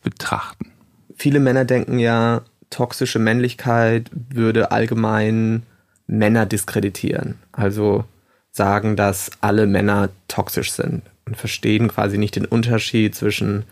[0.01, 0.71] betrachten.
[1.15, 5.63] Viele Männer denken ja, toxische Männlichkeit würde allgemein
[6.07, 7.35] Männer diskreditieren.
[7.51, 8.05] Also
[8.51, 13.63] sagen, dass alle Männer toxisch sind und verstehen quasi nicht den Unterschied zwischen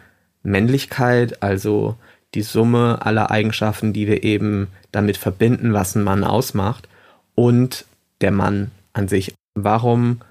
[0.44, 1.98] Männlichkeit, also
[2.34, 6.88] die Summe aller Eigenschaften, die wir eben damit verbinden, was ein Mann ausmacht,
[7.36, 7.86] und
[8.22, 9.34] der Mann an sich.
[9.56, 10.22] Warum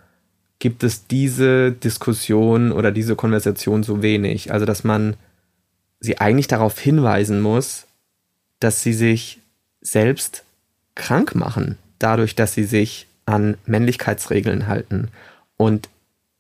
[0.59, 4.53] gibt es diese Diskussion oder diese Konversation so wenig?
[4.53, 5.17] Also, dass man
[5.99, 7.87] sie eigentlich darauf hinweisen muss,
[8.61, 9.39] dass sie sich
[9.81, 10.45] selbst
[10.95, 15.09] krank machen, dadurch, dass sie sich an Männlichkeitsregeln halten
[15.57, 15.89] und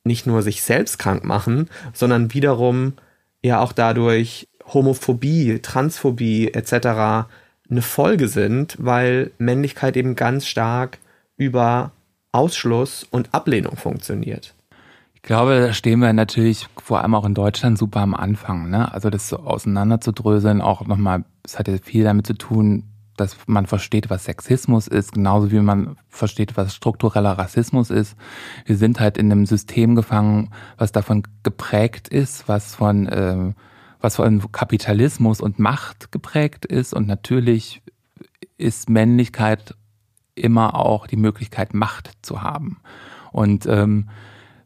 [0.04, 2.94] nicht nur sich selbst krank machen, sondern wiederum
[3.42, 7.28] ja auch dadurch Homophobie, Transphobie etc.
[7.68, 10.98] eine Folge sind, weil Männlichkeit eben ganz stark
[11.36, 11.92] über
[12.32, 14.54] Ausschluss und Ablehnung funktioniert.
[15.14, 18.70] Ich glaube, da stehen wir natürlich vor allem auch in Deutschland super am Anfang.
[18.70, 18.90] Ne?
[18.92, 22.84] Also das so auseinanderzudröseln, auch nochmal, es hat ja viel damit zu tun,
[23.16, 28.16] dass man versteht, was Sexismus ist, genauso wie man versteht, was struktureller Rassismus ist.
[28.64, 33.54] Wir sind halt in einem System gefangen, was davon geprägt ist, was von ähm,
[34.00, 36.94] was allem Kapitalismus und Macht geprägt ist.
[36.94, 37.82] Und natürlich
[38.58, 39.74] ist Männlichkeit
[40.34, 42.78] immer auch die Möglichkeit, Macht zu haben.
[43.32, 44.08] Und ähm,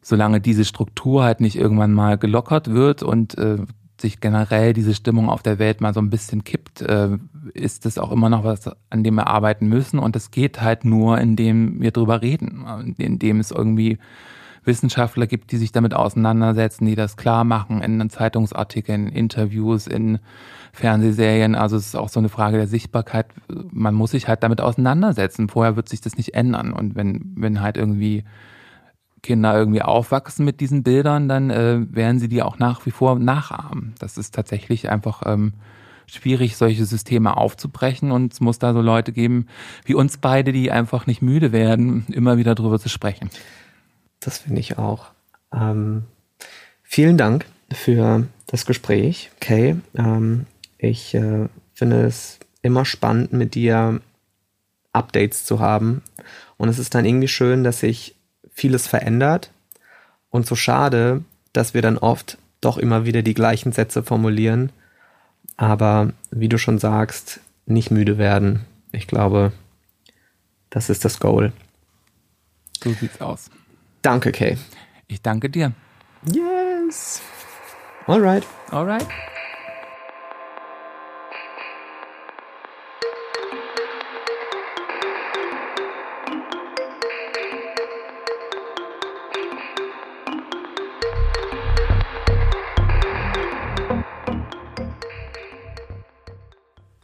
[0.01, 3.57] solange diese Struktur halt nicht irgendwann mal gelockert wird und äh,
[3.99, 7.17] sich generell diese Stimmung auf der Welt mal so ein bisschen kippt, äh,
[7.53, 9.99] ist das auch immer noch was, an dem wir arbeiten müssen.
[9.99, 13.97] Und das geht halt nur, indem wir drüber reden, indem es irgendwie
[14.65, 20.19] Wissenschaftler gibt, die sich damit auseinandersetzen, die das klar machen in Zeitungsartikeln, in Interviews, in
[20.73, 21.55] Fernsehserien.
[21.55, 23.27] Also es ist auch so eine Frage der Sichtbarkeit.
[23.71, 25.49] Man muss sich halt damit auseinandersetzen.
[25.49, 26.73] Vorher wird sich das nicht ändern.
[26.73, 28.23] Und wenn, wenn halt irgendwie
[29.23, 33.17] Kinder irgendwie aufwachsen mit diesen Bildern, dann äh, werden sie die auch nach wie vor
[33.17, 33.95] nachahmen.
[33.99, 35.53] Das ist tatsächlich einfach ähm,
[36.05, 38.11] schwierig, solche Systeme aufzubrechen.
[38.11, 39.47] Und es muss da so Leute geben
[39.85, 43.29] wie uns beide, die einfach nicht müde werden, immer wieder drüber zu sprechen.
[44.25, 45.11] Das finde ich auch.
[45.53, 46.05] Ähm,
[46.81, 49.75] vielen Dank für das Gespräch, Kay.
[49.95, 50.47] Ähm,
[50.79, 54.01] ich äh, finde es immer spannend, mit dir
[54.93, 56.01] Updates zu haben.
[56.57, 58.15] Und es ist dann irgendwie schön, dass sich
[58.49, 59.51] vieles verändert.
[60.31, 64.71] Und so schade, dass wir dann oft doch immer wieder die gleichen Sätze formulieren.
[65.55, 68.65] Aber wie du schon sagst, nicht müde werden.
[68.91, 69.51] Ich glaube,
[70.71, 71.53] das ist das Goal.
[72.83, 73.51] So sieht's aus.
[74.05, 74.55] Danke, Kay.
[75.07, 75.71] Ich danke dir.
[76.31, 77.23] Yes.
[78.05, 78.45] Alright.
[78.69, 79.07] Alright.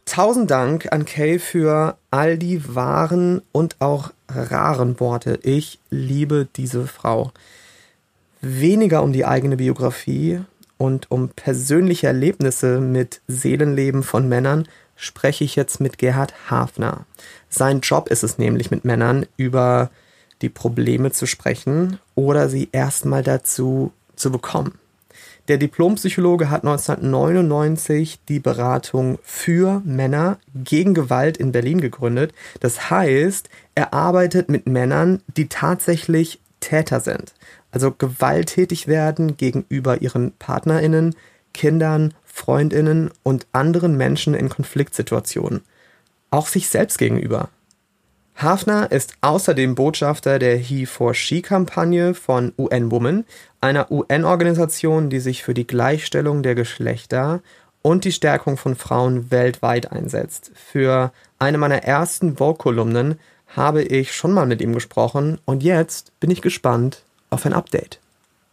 [0.04, 5.38] Tausend Dank an Kay für all die wahren und auch raren Worte.
[5.42, 7.32] Ich liebe diese Frau.
[8.40, 10.40] Weniger um die eigene Biografie
[10.78, 14.66] und um persönliche Erlebnisse mit Seelenleben von Männern
[14.96, 17.06] spreche ich jetzt mit Gerhard Hafner.
[17.48, 19.90] Sein Job ist es nämlich mit Männern über
[20.42, 24.78] die Probleme zu sprechen oder sie erstmal dazu zu bekommen.
[25.48, 32.32] Der Diplompsychologe hat 1999 die Beratung für Männer gegen Gewalt in Berlin gegründet.
[32.60, 37.34] Das heißt, er arbeitet mit Männern, die tatsächlich Täter sind.
[37.72, 41.16] Also gewalttätig werden gegenüber ihren Partnerinnen,
[41.52, 45.62] Kindern, Freundinnen und anderen Menschen in Konfliktsituationen.
[46.30, 47.48] Auch sich selbst gegenüber.
[48.36, 53.24] Hafner ist außerdem Botschafter der He4She-Kampagne von UN Women,
[53.62, 57.40] einer UN-Organisation, die sich für die Gleichstellung der Geschlechter
[57.80, 60.52] und die Stärkung von Frauen weltweit einsetzt.
[60.54, 63.18] Für eine meiner ersten Vogue-Kolumnen
[63.56, 67.98] habe ich schon mal mit ihm gesprochen und jetzt bin ich gespannt auf ein Update.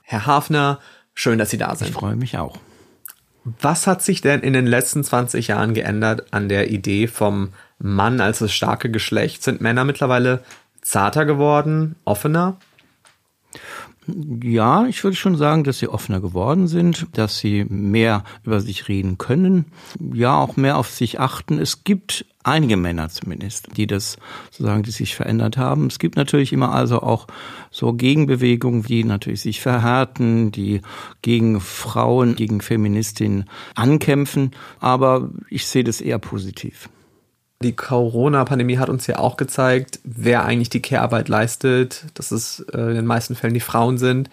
[0.04, 0.80] Herr Hafner,
[1.14, 1.90] schön, dass Sie da sind.
[1.90, 2.58] Ich freue mich auch.
[3.62, 8.22] Was hat sich denn in den letzten 20 Jahren geändert an der Idee vom Mann
[8.22, 9.44] als das starke Geschlecht?
[9.44, 10.44] Sind Männer mittlerweile
[10.82, 12.58] zarter geworden, offener?
[14.44, 18.88] Ja, ich würde schon sagen, dass sie offener geworden sind, dass sie mehr über sich
[18.88, 19.66] reden können,
[20.14, 21.60] ja auch mehr auf sich achten.
[21.60, 24.18] Es gibt einige Männer zumindest, die das
[24.52, 25.88] sozusagen, die sich verändert haben.
[25.88, 27.28] Es gibt natürlich immer also auch
[27.72, 30.82] so Gegenbewegungen, die natürlich sich verhärten, die
[31.22, 33.46] gegen Frauen, gegen Feministinnen
[33.76, 34.52] ankämpfen.
[34.80, 36.90] Aber ich sehe das eher positiv.
[37.62, 42.80] Die Corona-Pandemie hat uns ja auch gezeigt, wer eigentlich die Care-Arbeit leistet, dass es äh,
[42.80, 44.30] in den meisten Fällen die Frauen sind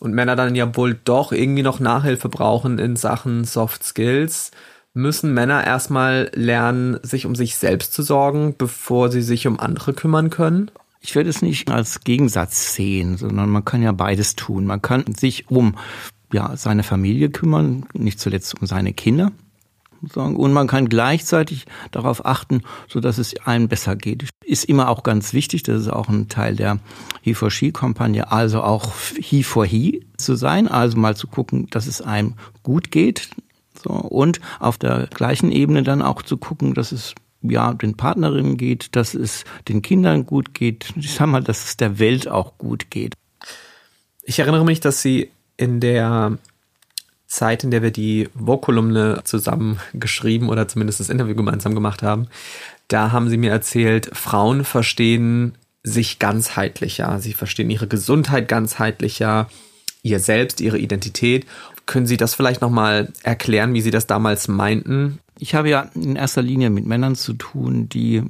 [0.00, 4.50] und Männer dann ja wohl doch irgendwie noch Nachhilfe brauchen in Sachen Soft Skills.
[4.92, 9.94] Müssen Männer erstmal lernen, sich um sich selbst zu sorgen, bevor sie sich um andere
[9.94, 10.70] kümmern können?
[11.00, 14.66] Ich werde es nicht als Gegensatz sehen, sondern man kann ja beides tun.
[14.66, 15.78] Man kann sich um
[16.34, 19.32] ja, seine Familie kümmern, nicht zuletzt um seine Kinder
[20.14, 24.28] und man kann gleichzeitig darauf achten, so dass es einem besser geht.
[24.44, 26.78] Ist immer auch ganz wichtig, das ist auch ein Teil der
[27.20, 31.68] He for She Kampagne, also auch He for He zu sein, also mal zu gucken,
[31.70, 33.30] dass es einem gut geht.
[33.82, 38.56] So, und auf der gleichen Ebene dann auch zu gucken, dass es ja, den Partnerinnen
[38.56, 40.92] geht, dass es den Kindern gut geht.
[40.96, 43.14] Ich sag mal, dass es der Welt auch gut geht.
[44.22, 46.38] Ich erinnere mich, dass Sie in der
[47.32, 52.28] Zeit, in der wir die Vogue-Kolumne zusammen geschrieben oder zumindest das Interview gemeinsam gemacht haben,
[52.88, 57.18] da haben sie mir erzählt, Frauen verstehen sich ganzheitlicher.
[57.20, 59.48] Sie verstehen ihre Gesundheit ganzheitlicher,
[60.02, 61.46] ihr Selbst, ihre Identität.
[61.86, 65.18] Können Sie das vielleicht nochmal erklären, wie Sie das damals meinten?
[65.38, 68.22] Ich habe ja in erster Linie mit Männern zu tun, die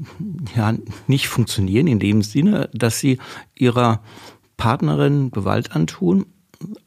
[0.57, 0.75] ja
[1.09, 3.19] nicht funktionieren in dem Sinne, dass sie
[3.55, 4.01] ihrer
[4.57, 6.25] Partnerin Gewalt antun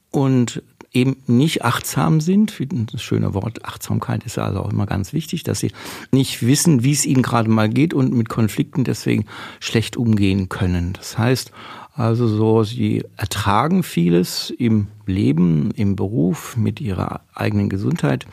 [0.09, 0.63] und
[0.95, 2.57] eben nicht achtsam sind,
[2.93, 5.71] das schöne Wort Achtsamkeit ist also auch immer ganz wichtig, dass sie
[6.11, 9.25] nicht wissen, wie es ihnen gerade mal geht und mit Konflikten deswegen
[9.59, 10.93] schlecht umgehen können.
[10.93, 11.51] Das heißt
[11.93, 18.25] also so, sie ertragen vieles im Leben, im Beruf, mit ihrer eigenen Gesundheit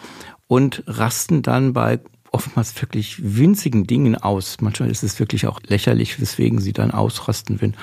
[0.48, 2.00] und rasten dann bei
[2.32, 4.60] oftmals wirklich winzigen Dingen aus.
[4.60, 7.74] Manchmal ist es wirklich auch lächerlich, weswegen sie dann ausrasten, wenn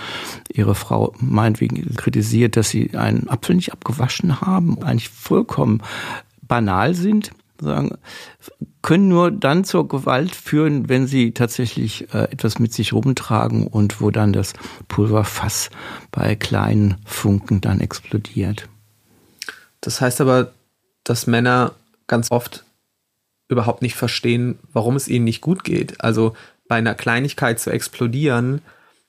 [0.52, 5.82] ihre Frau meinetwegen kritisiert, dass sie einen Apfel nicht abgewaschen haben, eigentlich vollkommen
[6.42, 7.32] banal sind
[7.62, 7.98] sagen,
[8.82, 14.02] können nur dann zur Gewalt führen, wenn sie tatsächlich äh, etwas mit sich rumtragen und
[14.02, 14.54] wo dann das
[14.88, 15.70] Pulverfass
[16.12, 18.70] bei kleinen Funken dann explodiert.
[19.82, 20.54] Das heißt aber,
[21.04, 21.74] dass Männer
[22.08, 22.66] ganz oft
[23.50, 26.02] überhaupt nicht verstehen, warum es ihnen nicht gut geht.
[26.02, 26.36] Also
[26.68, 28.62] bei einer Kleinigkeit zu explodieren,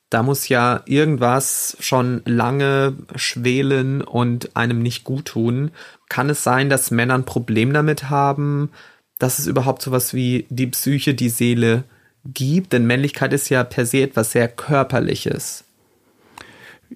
[0.09, 5.71] da muss ja irgendwas schon lange schwelen und einem nicht gut tun.
[6.09, 8.71] Kann es sein, dass Männer ein Problem damit haben,
[9.19, 11.85] dass es überhaupt sowas wie die Psyche, die Seele
[12.25, 12.73] gibt?
[12.73, 15.65] Denn Männlichkeit ist ja per se etwas sehr Körperliches.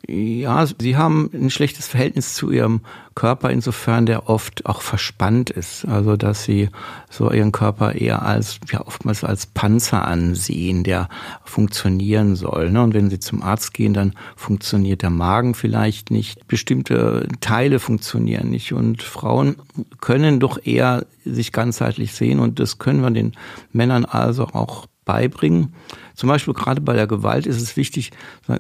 [0.09, 2.81] Ja, sie haben ein schlechtes Verhältnis zu ihrem
[3.15, 5.85] Körper, insofern der oft auch verspannt ist.
[5.85, 6.69] Also, dass sie
[7.09, 11.09] so ihren Körper eher als, ja, oftmals als Panzer ansehen, der
[11.45, 12.73] funktionieren soll.
[12.73, 12.83] Ne?
[12.83, 16.49] Und wenn sie zum Arzt gehen, dann funktioniert der Magen vielleicht nicht.
[16.49, 18.73] Bestimmte Teile funktionieren nicht.
[18.73, 19.57] Und Frauen
[20.01, 22.41] können doch eher sich ganzheitlich sehen.
[22.41, 23.33] Und das können wir den
[23.73, 25.73] Männern also auch beibringen.
[26.17, 28.11] Zum Beispiel gerade bei der Gewalt ist es wichtig,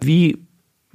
[0.01, 0.39] wie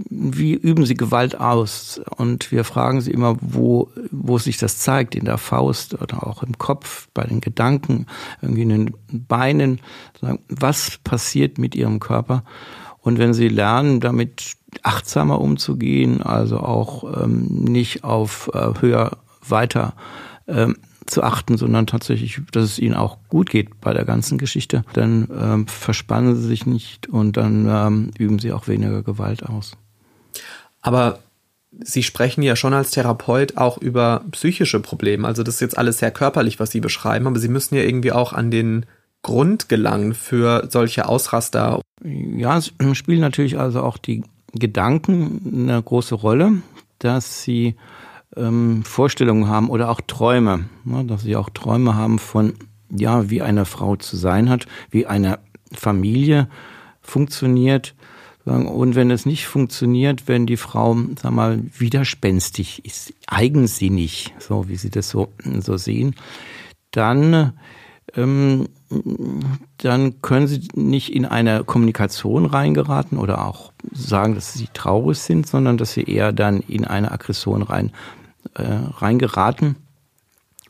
[0.09, 2.01] wie üben Sie Gewalt aus?
[2.15, 6.41] Und wir fragen Sie immer, wo, wo sich das zeigt, in der Faust oder auch
[6.43, 8.05] im Kopf, bei den Gedanken,
[8.41, 9.81] irgendwie in den Beinen.
[10.47, 12.43] Was passiert mit Ihrem Körper?
[13.01, 19.93] Und wenn Sie lernen, damit achtsamer umzugehen, also auch ähm, nicht auf äh, höher, weiter
[20.47, 20.75] ähm,
[21.07, 24.83] zu achten, sondern tatsächlich, dass es ihnen auch gut geht bei der ganzen Geschichte.
[24.93, 29.75] Dann ähm, verspannen sie sich nicht und dann ähm, üben sie auch weniger Gewalt aus.
[30.81, 31.19] Aber
[31.71, 35.27] Sie sprechen ja schon als Therapeut auch über psychische Probleme.
[35.27, 38.11] Also das ist jetzt alles sehr körperlich, was Sie beschreiben, aber Sie müssen ja irgendwie
[38.11, 38.85] auch an den
[39.21, 41.81] Grund gelangen für solche Ausraster.
[42.03, 44.23] Ja, es spielen natürlich also auch die
[44.53, 46.61] Gedanken eine große Rolle,
[46.99, 47.75] dass sie
[48.35, 52.53] ähm, Vorstellungen haben oder auch Träume, ne, dass sie auch Träume haben von,
[52.89, 55.39] ja, wie eine Frau zu sein hat, wie eine
[55.71, 56.47] Familie
[57.01, 57.95] funktioniert,
[58.49, 64.75] und wenn es nicht funktioniert, wenn die Frau, sag mal, widerspenstig ist, eigensinnig, so wie
[64.75, 65.29] sie das so,
[65.59, 66.15] so sehen,
[66.91, 67.53] dann,
[68.15, 68.69] ähm,
[69.77, 75.45] dann können sie nicht in eine Kommunikation reingeraten oder auch sagen, dass sie traurig sind,
[75.45, 77.91] sondern dass sie eher dann in eine Aggression rein,
[78.55, 79.75] äh, reingeraten.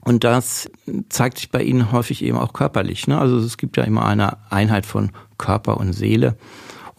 [0.01, 0.69] Und das
[1.09, 3.07] zeigt sich bei ihnen häufig eben auch körperlich.
[3.07, 3.19] Ne?
[3.19, 6.35] Also es gibt ja immer eine Einheit von Körper und Seele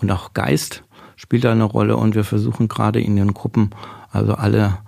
[0.00, 0.84] und auch Geist
[1.16, 3.70] spielt da eine Rolle und wir versuchen gerade in den Gruppen
[4.10, 4.78] also alle,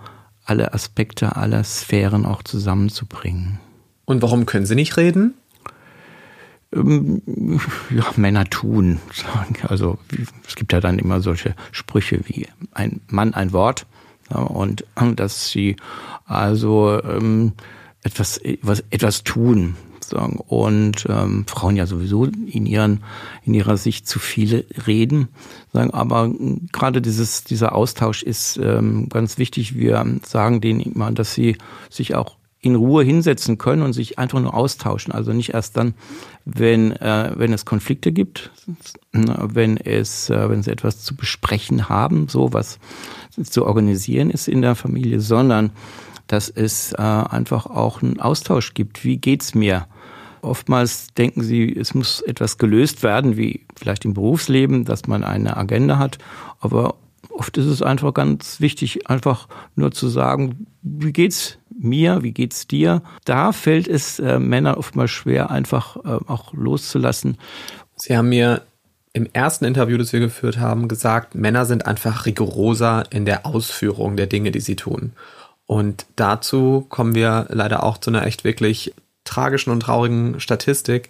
[0.45, 3.59] alle Aspekte, alle Sphären auch zusammenzubringen.
[4.05, 5.35] Und warum können Sie nicht reden?
[6.73, 7.21] Ähm,
[7.89, 8.99] ja, Männer tun.
[9.67, 9.97] Also
[10.47, 13.85] es gibt ja dann immer solche Sprüche wie ein Mann ein Wort
[14.29, 14.85] und
[15.15, 15.75] dass sie
[16.25, 17.53] also ähm,
[18.03, 19.75] etwas, etwas, etwas tun
[20.13, 20.37] sagen.
[20.37, 23.03] Und ähm, Frauen ja sowieso in ihren
[23.43, 25.27] in ihrer Sicht zu viele reden,
[25.73, 25.91] sagen.
[25.91, 26.31] Aber
[26.71, 29.75] gerade dieses dieser Austausch ist ähm, ganz wichtig.
[29.75, 31.57] Wir sagen denen immer, dass sie
[31.89, 35.11] sich auch in Ruhe hinsetzen können und sich einfach nur austauschen.
[35.11, 35.95] Also nicht erst dann,
[36.45, 38.51] wenn, äh, wenn es Konflikte gibt,
[39.11, 42.79] wenn es, äh, wenn sie etwas zu besprechen haben, so was
[43.43, 45.71] zu organisieren ist in der Familie, sondern
[46.27, 49.03] dass es äh, einfach auch einen Austausch gibt.
[49.03, 49.85] Wie geht's mir?
[50.43, 55.55] Oftmals denken sie, es muss etwas gelöst werden, wie vielleicht im Berufsleben, dass man eine
[55.55, 56.17] Agenda hat.
[56.59, 56.95] Aber
[57.29, 62.67] oft ist es einfach ganz wichtig, einfach nur zu sagen, wie geht's mir, wie geht's
[62.67, 63.03] dir?
[63.23, 67.37] Da fällt es äh, Männern oftmals schwer, einfach äh, auch loszulassen.
[67.95, 68.63] Sie haben mir
[69.13, 74.17] im ersten Interview, das wir geführt haben, gesagt, Männer sind einfach rigoroser in der Ausführung
[74.17, 75.13] der Dinge, die sie tun.
[75.65, 78.93] Und dazu kommen wir leider auch zu einer echt wirklich
[79.23, 81.09] tragischen und traurigen Statistik,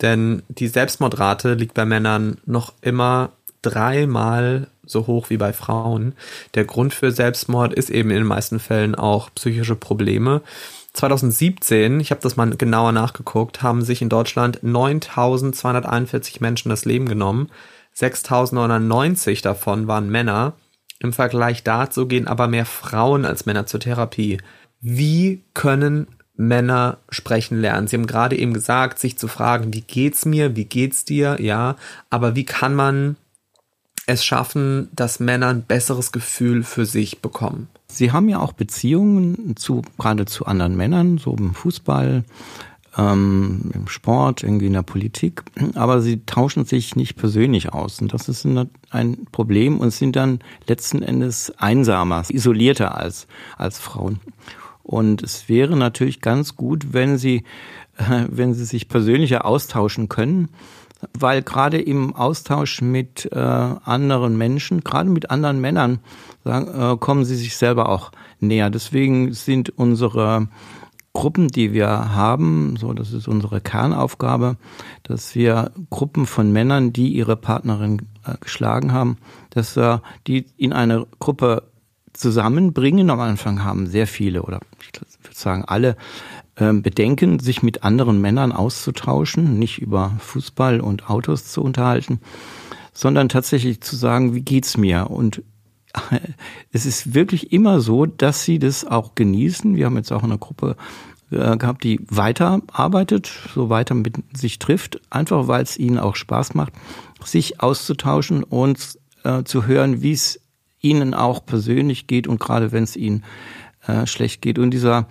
[0.00, 3.30] denn die Selbstmordrate liegt bei Männern noch immer
[3.62, 6.14] dreimal so hoch wie bei Frauen.
[6.54, 10.42] Der Grund für Selbstmord ist eben in den meisten Fällen auch psychische Probleme.
[10.92, 17.08] 2017, ich habe das mal genauer nachgeguckt, haben sich in Deutschland 9241 Menschen das Leben
[17.08, 17.48] genommen.
[17.94, 20.54] 6990 davon waren Männer.
[20.98, 24.38] Im Vergleich dazu gehen aber mehr Frauen als Männer zur Therapie.
[24.80, 27.86] Wie können Männer sprechen lernen.
[27.86, 31.76] Sie haben gerade eben gesagt, sich zu fragen, wie geht's mir, wie geht's dir, ja,
[32.10, 33.16] aber wie kann man
[34.06, 37.68] es schaffen, dass Männer ein besseres Gefühl für sich bekommen?
[37.88, 42.24] Sie haben ja auch Beziehungen zu, gerade zu anderen Männern, so im Fußball,
[42.96, 45.42] ähm, im Sport, irgendwie in der Politik,
[45.74, 48.00] aber sie tauschen sich nicht persönlich aus.
[48.00, 48.46] Und das ist
[48.90, 53.26] ein Problem und sind dann letzten Endes einsamer, isolierter als,
[53.56, 54.20] als Frauen.
[54.82, 57.44] Und es wäre natürlich ganz gut, wenn sie,
[57.96, 60.48] äh, wenn sie sich persönlicher austauschen können,
[61.18, 66.00] weil gerade im Austausch mit äh, anderen Menschen, gerade mit anderen Männern,
[66.44, 68.70] äh, kommen sie sich selber auch näher.
[68.70, 70.48] Deswegen sind unsere
[71.12, 74.56] Gruppen, die wir haben, so das ist unsere Kernaufgabe,
[75.02, 78.00] dass wir Gruppen von Männern, die ihre Partnerin
[78.40, 79.18] geschlagen haben,
[79.50, 81.64] dass wir die in eine Gruppe
[82.12, 83.10] zusammenbringen.
[83.10, 85.96] Am Anfang haben sehr viele oder ich würde sagen alle
[86.56, 92.20] ähm, Bedenken, sich mit anderen Männern auszutauschen, nicht über Fußball und Autos zu unterhalten,
[92.92, 95.10] sondern tatsächlich zu sagen, wie geht's mir?
[95.10, 95.42] Und
[96.72, 99.76] es ist wirklich immer so, dass sie das auch genießen.
[99.76, 100.76] Wir haben jetzt auch eine Gruppe
[101.30, 106.54] äh, gehabt, die weiterarbeitet, so weiter mit sich trifft, einfach weil es ihnen auch Spaß
[106.54, 106.74] macht,
[107.24, 110.40] sich auszutauschen und äh, zu hören, wie es
[110.82, 113.24] ihnen auch persönlich geht und gerade wenn es ihnen
[113.86, 114.58] äh, schlecht geht.
[114.58, 115.06] Und dieser,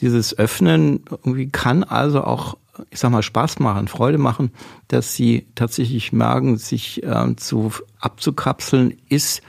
[0.00, 2.56] dieses Öffnen irgendwie kann also auch,
[2.90, 4.50] ich sag mal, Spaß machen, Freude machen,
[4.88, 9.42] dass sie tatsächlich merken, sich äh, zu abzukapseln, ist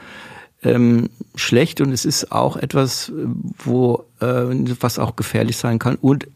[0.63, 3.11] ähm, schlecht und es ist auch etwas,
[3.57, 4.45] wo äh,
[4.79, 6.27] was auch gefährlich sein kann und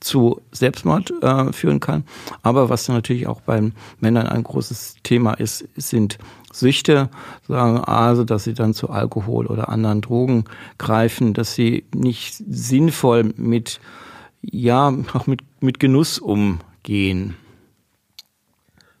[0.00, 2.04] zu Selbstmord äh, führen kann.
[2.42, 6.18] Aber was natürlich auch beim Männern ein großes Thema ist, sind
[6.52, 7.08] Süchte,
[7.48, 10.44] also, dass sie dann zu Alkohol oder anderen Drogen
[10.78, 13.80] greifen, dass sie nicht sinnvoll mit
[14.42, 17.36] ja auch mit, mit Genuss umgehen.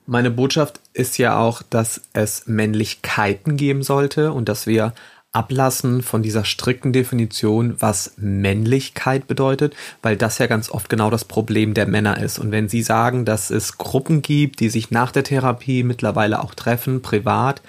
[0.06, 4.92] Meine Botschaft ist ja auch, dass es Männlichkeiten geben sollte und dass wir
[5.32, 11.24] ablassen von dieser strikten Definition, was Männlichkeit bedeutet, weil das ja ganz oft genau das
[11.24, 12.38] Problem der Männer ist.
[12.38, 16.54] Und wenn Sie sagen, dass es Gruppen gibt, die sich nach der Therapie mittlerweile auch
[16.54, 17.62] treffen, privat,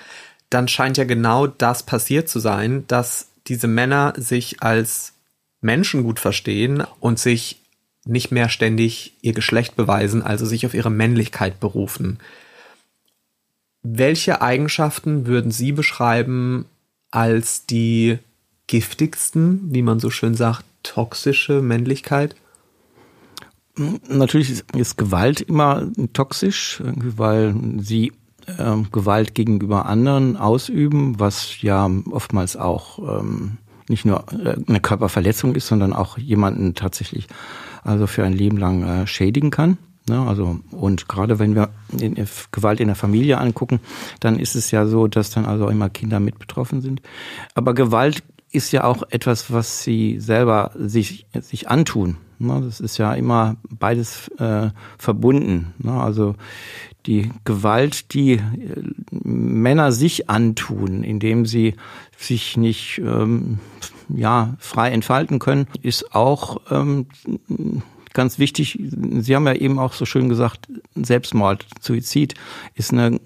[0.50, 5.14] dann scheint ja genau das passiert zu sein, dass diese Männer sich als
[5.62, 7.62] Menschen gut verstehen und sich
[8.06, 12.20] nicht mehr ständig ihr Geschlecht beweisen, also sich auf ihre Männlichkeit berufen.
[13.84, 16.66] Welche Eigenschaften würden Sie beschreiben
[17.12, 18.18] als die
[18.68, 22.36] giftigsten, wie man so schön sagt, toxische Männlichkeit?
[24.10, 28.12] Natürlich ist Gewalt immer toxisch, weil sie
[28.46, 33.58] äh, Gewalt gegenüber anderen ausüben, was ja oftmals auch ähm,
[33.88, 37.28] nicht nur äh, eine Körperverletzung ist, sondern auch jemanden tatsächlich
[37.84, 39.78] also für ein Leben lang äh, schädigen kann.
[40.08, 40.20] Ne?
[40.20, 42.16] Also und gerade wenn wir in,
[42.52, 43.80] Gewalt in der Familie angucken,
[44.20, 47.02] dann ist es ja so, dass dann also immer Kinder mit betroffen sind.
[47.54, 52.18] Aber Gewalt ist ja auch etwas, was sie selber sich sich antun.
[52.40, 52.62] Ne?
[52.64, 55.74] Das ist ja immer beides äh, verbunden.
[55.78, 55.94] Ne?
[55.94, 56.36] Also
[57.06, 58.42] die Gewalt, die äh,
[59.12, 61.76] Männer sich antun, indem sie
[62.18, 63.60] sich nicht ähm,
[64.10, 67.06] ja frei entfalten können, ist auch ähm,
[68.14, 68.80] ganz wichtig.
[68.82, 72.36] Sie haben ja eben auch so schön gesagt, Selbstmord, Suizid
[72.76, 73.20] ist eine,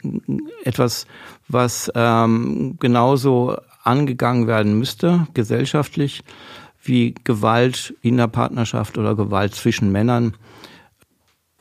[0.63, 1.07] etwas,
[1.47, 6.23] was ähm, genauso angegangen werden müsste gesellschaftlich
[6.83, 10.36] wie Gewalt in der Partnerschaft oder Gewalt zwischen Männern.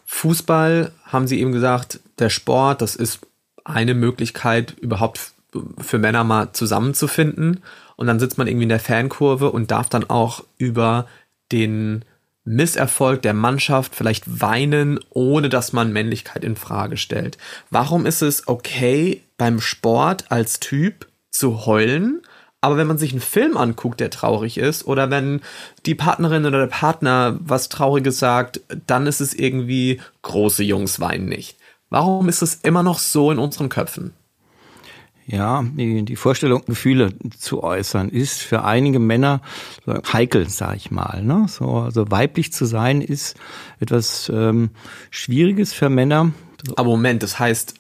[0.05, 3.21] Fußball, haben Sie eben gesagt, der Sport, das ist
[3.65, 5.33] eine Möglichkeit, überhaupt
[5.79, 7.63] für Männer mal zusammenzufinden.
[7.97, 11.07] Und dann sitzt man irgendwie in der Fankurve und darf dann auch über
[11.53, 12.05] den
[12.45, 17.39] Misserfolg der Mannschaft vielleicht weinen, ohne dass man Männlichkeit in Frage stellt.
[17.71, 22.23] Warum ist es okay, beim Sport als Typ zu heulen,
[22.61, 25.43] aber wenn man sich einen Film anguckt, der traurig ist, oder wenn
[25.85, 31.27] die Partnerin oder der Partner was Trauriges sagt, dann ist es irgendwie große Jungs weinen
[31.27, 31.59] nicht.
[31.91, 34.15] Warum ist es immer noch so in unseren Köpfen?
[35.27, 39.41] Ja, die, die Vorstellung, Gefühle zu äußern, ist für einige Männer
[40.13, 41.23] heikel, sag ich mal.
[41.23, 41.47] Ne?
[41.49, 43.37] So, also weiblich zu sein ist
[43.81, 44.71] etwas ähm,
[45.11, 46.33] Schwieriges für Männer.
[46.77, 47.75] Aber Moment, das heißt,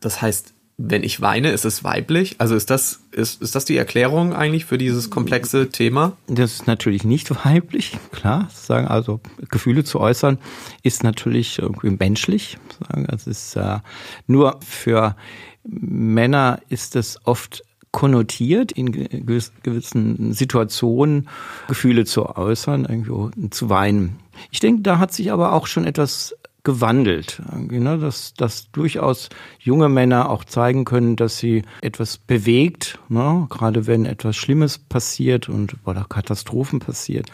[0.00, 2.36] das heißt, wenn ich weine, ist es weiblich?
[2.38, 6.16] Also ist das, ist, ist das die Erklärung eigentlich für dieses komplexe Thema?
[6.26, 8.48] Das ist natürlich nicht weiblich, klar.
[8.52, 9.20] Sagen also
[9.50, 10.38] Gefühle zu äußern
[10.82, 12.58] ist natürlich irgendwie menschlich.
[12.80, 13.78] Sagen, es ist äh,
[14.26, 15.16] nur für
[15.64, 21.28] Männer ist es oft konnotiert, in gewissen Situationen
[21.68, 24.18] Gefühle zu äußern, irgendwie zu weinen.
[24.50, 26.34] Ich denke, da hat sich aber auch schon etwas
[26.64, 27.40] gewandelt.
[27.52, 27.98] Ne?
[27.98, 29.28] Dass, dass durchaus
[29.60, 33.46] junge Männer auch zeigen können, dass sie etwas bewegt, ne?
[33.50, 37.30] gerade wenn etwas Schlimmes passiert und oder Katastrophen passiert.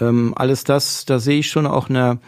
[0.00, 2.18] Ähm, alles das, da sehe ich schon auch eine,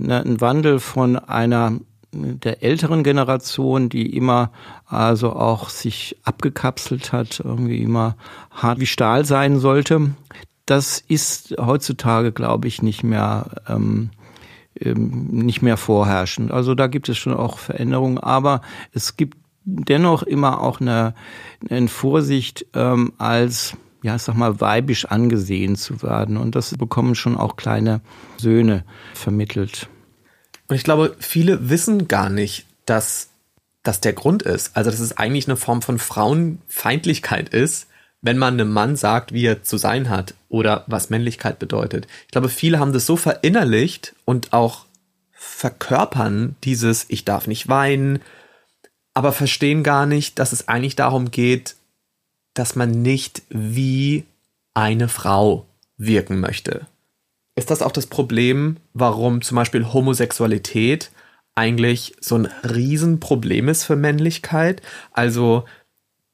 [0.00, 1.78] eine, einen Wandel von einer
[2.14, 4.50] der älteren Generation, die immer
[4.86, 8.16] also auch sich abgekapselt hat, irgendwie immer
[8.50, 10.14] hart wie Stahl sein sollte.
[10.66, 14.10] Das ist heutzutage, glaube ich, nicht mehr ähm,
[14.80, 16.50] ähm, nicht mehr vorherrschend.
[16.50, 18.60] Also da gibt es schon auch Veränderungen, aber
[18.92, 21.14] es gibt dennoch immer auch eine,
[21.70, 26.36] eine Vorsicht ähm, als ja, ich sag mal, weibisch angesehen zu werden.
[26.36, 28.02] Und das bekommen schon auch kleine
[28.36, 28.84] Söhne
[29.14, 29.88] vermittelt.
[30.68, 33.28] Und ich glaube, viele wissen gar nicht, dass
[33.82, 34.76] das der Grund ist.
[34.76, 37.86] Also, dass es eigentlich eine Form von Frauenfeindlichkeit ist,
[38.22, 42.06] wenn man einem Mann sagt, wie er zu sein hat oder was Männlichkeit bedeutet.
[42.24, 44.86] Ich glaube, viele haben das so verinnerlicht und auch
[45.32, 48.20] verkörpern dieses Ich darf nicht weinen,
[49.12, 51.76] aber verstehen gar nicht, dass es eigentlich darum geht,
[52.54, 54.24] dass man nicht wie
[54.72, 55.66] eine Frau
[55.98, 56.86] wirken möchte.
[57.56, 61.10] Ist das auch das Problem, warum zum Beispiel Homosexualität
[61.54, 64.82] eigentlich so ein Riesenproblem ist für Männlichkeit?
[65.12, 65.64] Also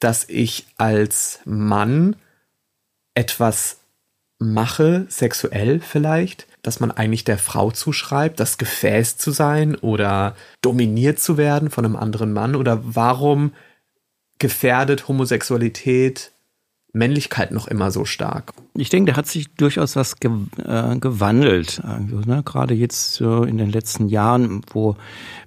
[0.01, 2.17] dass ich als Mann
[3.15, 3.81] etwas
[4.39, 11.21] mache, sexuell vielleicht, dass man eigentlich der Frau zuschreibt, das Gefäß zu sein oder dominiert
[11.21, 12.57] zu werden von einem anderen Mann?
[12.57, 13.53] Oder warum
[14.39, 16.33] gefährdet Homosexualität
[16.93, 18.53] Männlichkeit noch immer so stark?
[18.75, 20.31] Ich denke, da hat sich durchaus was ge
[20.65, 21.81] äh, gewandelt.
[21.85, 24.97] Also, ne, gerade jetzt äh, in den letzten Jahren, wo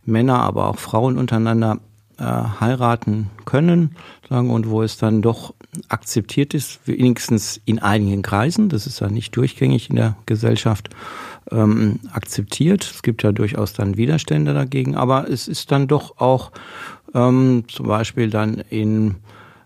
[0.06, 1.80] Männer, aber auch Frauen untereinander
[2.18, 3.96] äh, heiraten können,
[4.30, 5.54] sagen, und wo es dann doch
[5.90, 10.90] akzeptiert ist, wenigstens in einigen Kreisen, das ist ja nicht durchgängig in der Gesellschaft,
[11.52, 12.84] ähm, akzeptiert.
[12.84, 16.52] Es gibt ja durchaus dann Widerstände dagegen, aber es ist dann doch auch
[17.14, 19.16] ähm, zum Beispiel dann in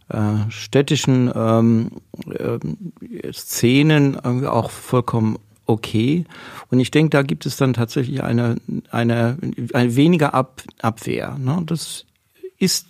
[0.10, 1.92] äh, städtischen ähm,
[2.32, 6.26] äh, Szenen auch vollkommen okay.
[6.72, 8.56] Und ich denke, da gibt es dann tatsächlich eine,
[8.90, 9.38] eine,
[9.74, 11.38] eine weniger Ab, Abwehr.
[11.38, 11.62] Ne?
[11.66, 12.06] Das
[12.58, 12.88] ist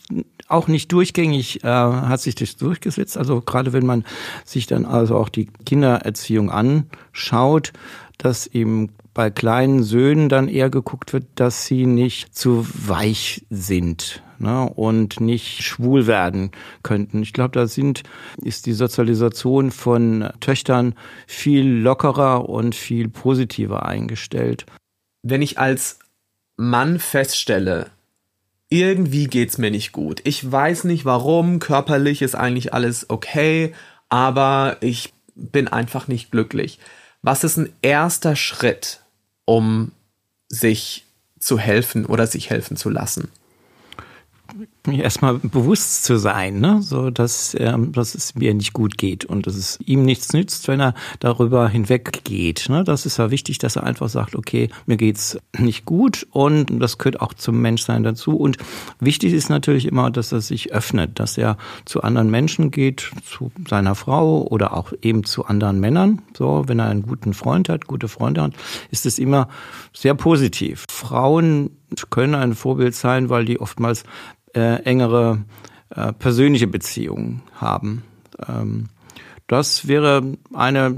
[0.47, 3.17] auch nicht durchgängig, äh, hat sich das durchgesetzt.
[3.17, 4.05] Also gerade wenn man
[4.45, 7.73] sich dann also auch die Kindererziehung anschaut,
[8.17, 14.21] dass eben bei kleinen Söhnen dann eher geguckt wird, dass sie nicht zu weich sind
[14.39, 16.51] ne, und nicht schwul werden
[16.83, 17.21] könnten.
[17.21, 18.03] Ich glaube, da sind,
[18.41, 24.65] ist die Sozialisation von Töchtern viel lockerer und viel positiver eingestellt.
[25.23, 25.99] Wenn ich als
[26.57, 27.91] Mann feststelle,
[28.69, 30.21] irgendwie geht's mir nicht gut.
[30.23, 33.73] Ich weiß nicht warum, körperlich ist eigentlich alles okay,
[34.09, 36.79] aber ich bin einfach nicht glücklich.
[37.21, 39.01] Was ist ein erster Schritt,
[39.45, 39.91] um
[40.49, 41.05] sich
[41.39, 43.29] zu helfen oder sich helfen zu lassen?
[44.87, 46.81] Mir erstmal bewusst zu sein, ne?
[46.81, 50.67] so dass, ähm, dass es mir nicht gut geht und dass es ihm nichts nützt,
[50.67, 52.67] wenn er darüber hinweggeht.
[52.69, 52.83] Ne?
[52.83, 56.97] Das ist ja wichtig, dass er einfach sagt, okay, mir geht's nicht gut und das
[56.97, 58.35] gehört auch zum Menschsein dazu.
[58.35, 58.57] Und
[58.99, 63.51] wichtig ist natürlich immer, dass er sich öffnet, dass er zu anderen Menschen geht, zu
[63.67, 66.21] seiner Frau oder auch eben zu anderen Männern.
[66.37, 68.53] So, wenn er einen guten Freund hat, gute Freunde hat,
[68.91, 69.49] ist es immer
[69.93, 70.85] sehr positiv.
[70.89, 71.71] Frauen
[72.09, 74.03] können ein Vorbild sein, weil die oftmals
[74.57, 75.43] äh, engere
[75.91, 78.03] äh, persönliche Beziehungen haben.
[78.47, 78.89] Ähm,
[79.45, 80.95] das wäre eine,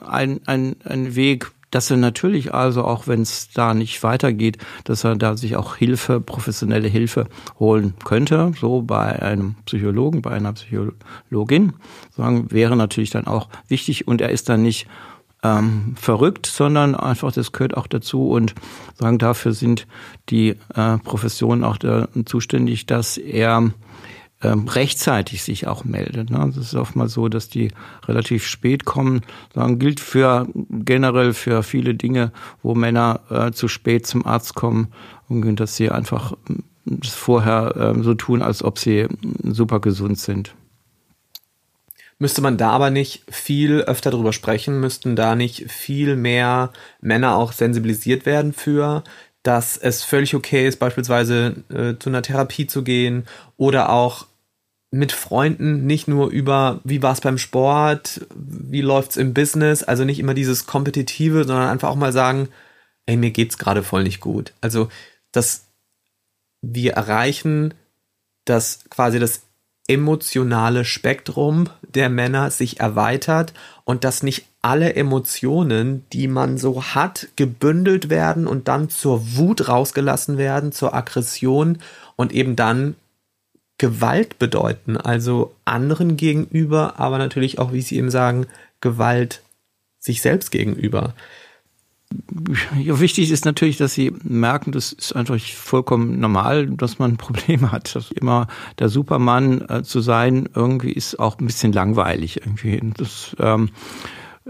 [0.00, 5.04] ein, ein, ein Weg, dass er natürlich also, auch wenn es da nicht weitergeht, dass
[5.04, 7.28] er da sich auch Hilfe, professionelle Hilfe
[7.58, 11.74] holen könnte, so bei einem Psychologen, bei einer Psychologin,
[12.16, 14.88] sagen, wäre natürlich dann auch wichtig und er ist dann nicht
[15.46, 18.54] ähm, verrückt, sondern einfach, das gehört auch dazu und
[18.94, 19.86] sagen, dafür sind
[20.28, 23.70] die äh, Professionen auch da, zuständig, dass er
[24.42, 26.30] ähm, rechtzeitig sich auch meldet.
[26.30, 26.52] Ne?
[26.58, 27.70] Ist oftmals so, dass die
[28.06, 29.22] relativ spät kommen.
[29.54, 32.32] Sagen, gilt für generell für viele Dinge,
[32.62, 34.88] wo Männer äh, zu spät zum Arzt kommen
[35.28, 36.34] und dass sie einfach
[36.84, 39.06] das vorher äh, so tun, als ob sie
[39.42, 40.54] super gesund sind.
[42.18, 44.80] Müsste man da aber nicht viel öfter drüber sprechen?
[44.80, 49.04] Müssten da nicht viel mehr Männer auch sensibilisiert werden für,
[49.42, 54.26] dass es völlig okay ist, beispielsweise äh, zu einer Therapie zu gehen oder auch
[54.90, 60.04] mit Freunden nicht nur über, wie war es beim Sport, wie läuft's im Business, also
[60.04, 62.48] nicht immer dieses Kompetitive, sondern einfach auch mal sagen,
[63.06, 64.52] ey, mir geht's gerade voll nicht gut.
[64.60, 64.88] Also,
[65.32, 65.66] dass
[66.62, 67.74] wir erreichen,
[68.44, 69.42] dass quasi das
[69.88, 77.28] emotionale Spektrum der Männer sich erweitert und dass nicht alle Emotionen, die man so hat,
[77.36, 81.78] gebündelt werden und dann zur Wut rausgelassen werden, zur Aggression
[82.16, 82.96] und eben dann
[83.78, 88.46] Gewalt bedeuten, also anderen gegenüber, aber natürlich auch, wie Sie eben sagen,
[88.80, 89.42] Gewalt
[89.98, 91.14] sich selbst gegenüber
[92.78, 97.72] ja, wichtig ist natürlich, dass sie merken, das ist einfach vollkommen normal, dass man Probleme
[97.72, 97.94] hat.
[97.94, 98.46] Dass immer
[98.78, 102.40] der Supermann äh, zu sein, irgendwie ist auch ein bisschen langweilig.
[102.44, 102.80] Irgendwie.
[102.96, 103.70] Das ähm,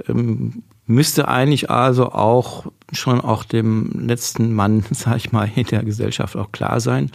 [0.09, 5.82] ähm, müsste eigentlich also auch schon auch dem letzten Mann, sag ich mal, in der
[5.82, 7.11] Gesellschaft auch klar sein.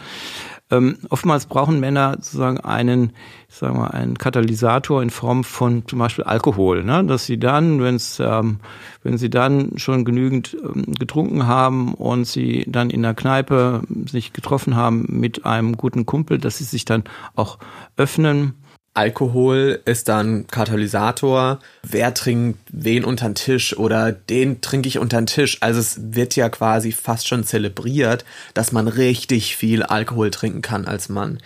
[0.72, 3.12] Ähm, oftmals brauchen Männer sozusagen einen,
[3.50, 7.04] sagen wir, einen Katalysator in Form von zum Beispiel Alkohol, ne?
[7.04, 8.60] dass sie dann, wenn's, ähm,
[9.04, 14.32] wenn sie dann schon genügend ähm, getrunken haben und sie dann in der Kneipe sich
[14.32, 17.04] getroffen haben mit einem guten Kumpel, dass sie sich dann
[17.36, 17.60] auch
[17.98, 18.54] öffnen
[18.94, 21.60] Alkohol ist dann Katalysator.
[21.84, 25.58] Wer trinkt wen unter den Tisch oder den trinke ich unter den Tisch?
[25.62, 30.86] Also es wird ja quasi fast schon zelebriert, dass man richtig viel Alkohol trinken kann
[30.86, 31.40] als Mann.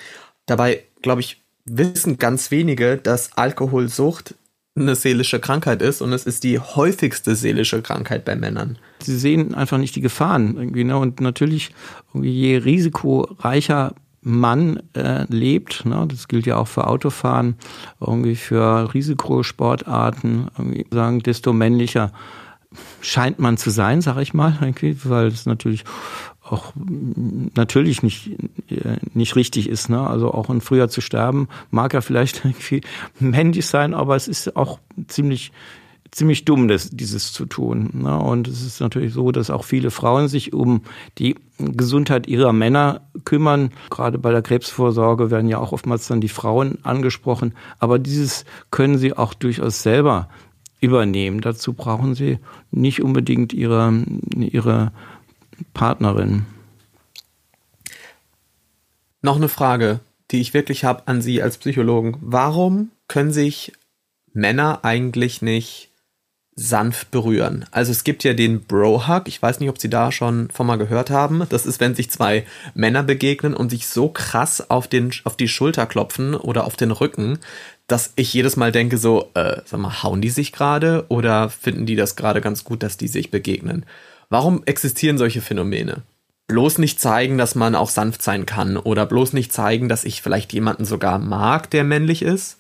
[0.48, 4.36] Dabei, glaube ich, wissen ganz wenige, dass Alkoholsucht
[4.78, 8.78] eine seelische Krankheit ist und es ist die häufigste seelische Krankheit bei Männern.
[9.02, 10.98] Sie sehen einfach nicht die Gefahren irgendwie, ne?
[10.98, 11.74] Und natürlich,
[12.14, 13.96] je risikoreicher
[14.26, 15.86] Mann äh, lebt.
[15.86, 16.06] Ne?
[16.10, 17.56] Das gilt ja auch für Autofahren,
[18.02, 22.12] irgendwie für Risikosportarten, irgendwie sagen, desto männlicher
[23.02, 25.86] scheint man zu sein, sag ich mal, irgendwie, weil es natürlich
[26.42, 26.74] auch
[27.56, 28.32] natürlich nicht,
[28.70, 29.90] äh, nicht richtig ist.
[29.90, 30.02] Ne?
[30.02, 32.82] Also auch in früher zu sterben mag ja vielleicht irgendwie
[33.20, 35.52] männlich sein, aber es ist auch ziemlich
[36.16, 37.90] ziemlich dumm, das, dieses zu tun.
[37.94, 38.18] Ne?
[38.18, 40.82] Und es ist natürlich so, dass auch viele Frauen sich um
[41.18, 43.72] die Gesundheit ihrer Männer kümmern.
[43.90, 47.54] Gerade bei der Krebsvorsorge werden ja auch oftmals dann die Frauen angesprochen.
[47.80, 50.30] Aber dieses können sie auch durchaus selber
[50.80, 51.42] übernehmen.
[51.42, 52.40] Dazu brauchen sie
[52.72, 53.94] nicht unbedingt ihre,
[54.38, 54.94] ihre
[55.74, 56.46] Partnerin.
[59.22, 60.00] Noch eine Frage,
[60.32, 62.18] die ich wirklich habe an Sie als Psychologen.
[62.22, 63.74] Warum können sich
[64.32, 65.90] Männer eigentlich nicht
[66.56, 67.66] sanft berühren.
[67.72, 69.24] Also es gibt ja den Bro-Hug.
[69.28, 71.46] Ich weiß nicht, ob Sie da schon von mal gehört haben.
[71.50, 75.50] Das ist, wenn sich zwei Männer begegnen und sich so krass auf, den, auf die
[75.50, 77.40] Schulter klopfen oder auf den Rücken,
[77.88, 81.86] dass ich jedes Mal denke so, äh, sag mal, hauen die sich gerade oder finden
[81.86, 83.86] die das gerade ganz gut, dass die sich begegnen?
[84.30, 86.04] Warum existieren solche Phänomene?
[86.48, 90.22] Bloß nicht zeigen, dass man auch sanft sein kann oder bloß nicht zeigen, dass ich
[90.22, 92.60] vielleicht jemanden sogar mag, der männlich ist?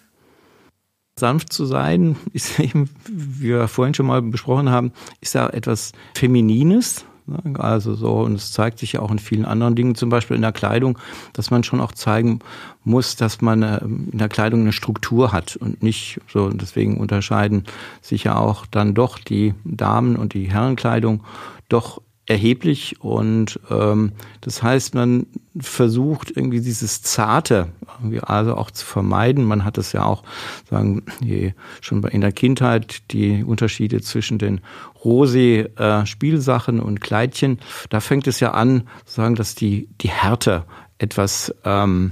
[1.17, 4.91] Sanft zu sein, ist eben, wie wir vorhin schon mal besprochen haben,
[5.21, 7.05] ist ja etwas Feminines.
[7.25, 7.57] Ne?
[7.57, 10.41] Also so, und es zeigt sich ja auch in vielen anderen Dingen, zum Beispiel in
[10.41, 10.99] der Kleidung,
[11.31, 12.39] dass man schon auch zeigen
[12.83, 16.43] muss, dass man äh, in der Kleidung eine Struktur hat und nicht so.
[16.43, 17.63] Und deswegen unterscheiden
[18.01, 21.23] sich ja auch dann doch die Damen- und die Herrenkleidung
[21.69, 25.27] doch erheblich und ähm, das heißt, man
[25.59, 27.67] versucht irgendwie dieses Zarte
[27.99, 29.45] irgendwie also auch zu vermeiden.
[29.45, 30.23] Man hat es ja auch
[30.69, 34.61] sagen je, schon in der Kindheit die Unterschiede zwischen den
[35.03, 37.59] Rosi äh, Spielsachen und Kleidchen.
[37.89, 40.65] Da fängt es ja an, sagen, dass die die Härte
[40.97, 42.11] etwas ähm,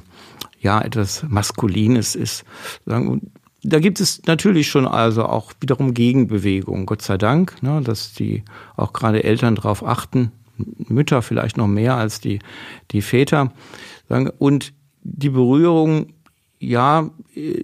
[0.60, 2.46] ja etwas maskulines ist.
[2.86, 3.32] Sagen,
[3.64, 8.44] da gibt es natürlich schon also auch wiederum Gegenbewegungen, Gott sei Dank, ne, dass die
[8.76, 12.40] auch gerade Eltern darauf achten, Mütter vielleicht noch mehr als die,
[12.92, 13.52] die Väter.
[14.38, 16.14] Und die Berührung
[16.64, 17.64] ja, äh,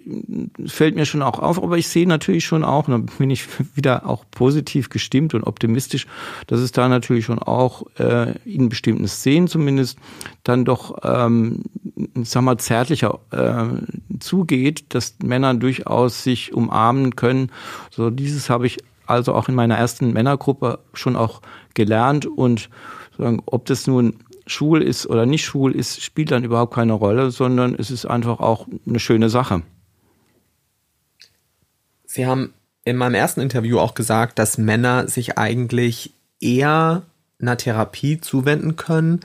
[0.68, 3.48] fällt mir schon auch auf, aber ich sehe natürlich schon auch, und da bin ich
[3.76, 6.06] wieder auch positiv gestimmt und optimistisch,
[6.48, 9.98] dass es da natürlich schon auch äh, in bestimmten Szenen zumindest
[10.44, 11.64] dann doch, ähm,
[12.24, 17.52] sag mal, zärtlicher äh, zugeht, dass Männer durchaus sich umarmen können.
[17.92, 21.42] So dieses habe ich also auch in meiner ersten Männergruppe schon auch
[21.74, 22.70] gelernt und
[23.18, 24.16] sagen, ob das nun
[24.50, 28.40] schwul ist oder nicht schwul ist, spielt dann überhaupt keine Rolle, sondern es ist einfach
[28.40, 29.62] auch eine schöne Sache.
[32.06, 32.54] Sie haben
[32.86, 37.04] in meinem ersten Interview auch gesagt, dass Männer sich eigentlich eher
[37.40, 39.22] einer Therapie zuwenden können,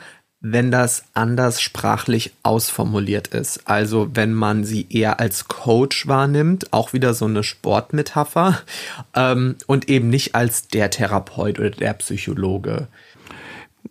[0.47, 3.63] wenn das anders sprachlich ausformuliert ist.
[3.65, 8.61] Also wenn man sie eher als Coach wahrnimmt, auch wieder so eine Sportmetapher,
[9.15, 12.89] ähm, und eben nicht als der Therapeut oder der Psychologe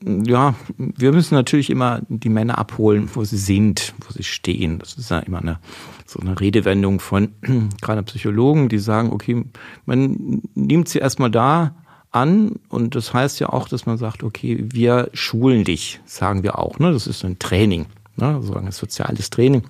[0.06, 4.80] ja, wir müssen natürlich immer die Männer abholen, wo sie sind, wo sie stehen.
[4.80, 5.60] Das ist ja immer eine,
[6.06, 7.30] so eine Redewendung von
[7.82, 9.46] gerade Psychologen, die sagen, okay,
[9.86, 11.76] man nimmt sie erstmal da
[12.12, 16.60] an und das heißt ja auch, dass man sagt, okay, wir schulen dich, sagen wir
[16.60, 16.92] auch, ne?
[16.92, 17.88] Das ist ein Training,
[18.18, 18.40] ne?
[18.42, 19.64] So ein soziales Training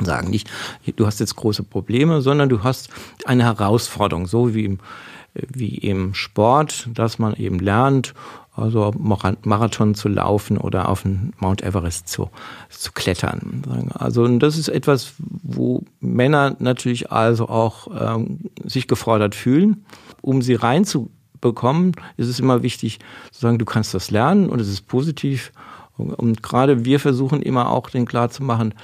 [0.00, 0.50] sagen nicht,
[0.96, 2.88] du hast jetzt große Probleme, sondern du hast
[3.24, 4.78] eine Herausforderung, so wie im,
[5.34, 8.14] wie im Sport, dass man eben lernt,
[8.54, 12.30] also Marathon zu laufen oder auf den Mount Everest zu,
[12.68, 13.90] zu klettern.
[13.94, 19.86] Also das ist etwas, wo Männer natürlich also auch ähm, sich gefordert fühlen.
[20.20, 22.98] Um sie reinzubekommen, ist es immer wichtig
[23.30, 25.52] zu sagen, du kannst das lernen und es ist positiv.
[25.96, 28.74] Und gerade wir versuchen immer auch den klar zu machen,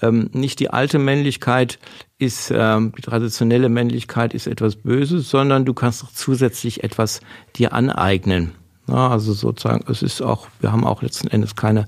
[0.00, 1.78] ähm, nicht die alte Männlichkeit
[2.18, 7.20] ist, ähm, die traditionelle Männlichkeit ist etwas Böses, sondern du kannst auch zusätzlich etwas
[7.56, 8.52] dir aneignen.
[8.90, 11.86] Ja, also sozusagen, es ist auch, wir haben auch letzten Endes keine,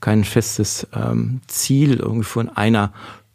[0.00, 2.92] kein festes ähm, Ziel irgendwie von einer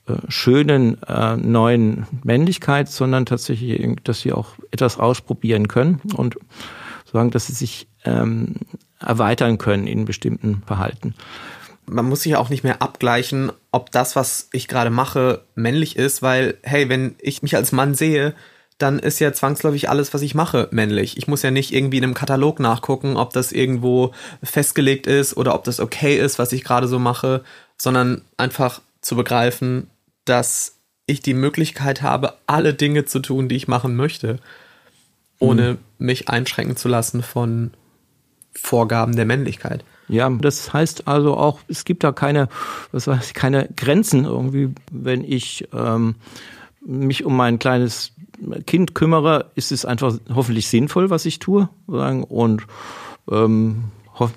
[0.07, 6.38] äh, schönen äh, neuen Männlichkeit, sondern tatsächlich, dass sie auch etwas ausprobieren können und
[7.11, 8.55] sagen, dass sie sich ähm,
[8.99, 11.16] erweitern können in bestimmten Verhalten.
[11.88, 16.22] Man muss sich auch nicht mehr abgleichen, ob das, was ich gerade mache, männlich ist,
[16.22, 18.34] weil, hey, wenn ich mich als Mann sehe,
[18.78, 21.18] dann ist ja zwangsläufig alles, was ich mache, männlich.
[21.18, 24.12] Ich muss ja nicht irgendwie in einem Katalog nachgucken, ob das irgendwo
[24.44, 27.44] festgelegt ist oder ob das okay ist, was ich gerade so mache,
[27.78, 29.90] sondern einfach zu begreifen,
[30.26, 34.40] dass ich die Möglichkeit habe, alle Dinge zu tun, die ich machen möchte,
[35.40, 35.78] ohne hm.
[36.00, 37.72] mich einschränken zu lassen von
[38.54, 39.84] Vorgaben der Männlichkeit.
[40.08, 42.48] Ja, das heißt also auch, es gibt da keine,
[42.92, 46.16] was weiß ich, keine Grenzen irgendwie, wenn ich ähm,
[46.86, 48.12] mich um mein kleines
[48.66, 51.70] Kind kümmere, ist es einfach hoffentlich sinnvoll, was ich tue.
[51.88, 52.68] Und
[53.32, 53.86] ähm,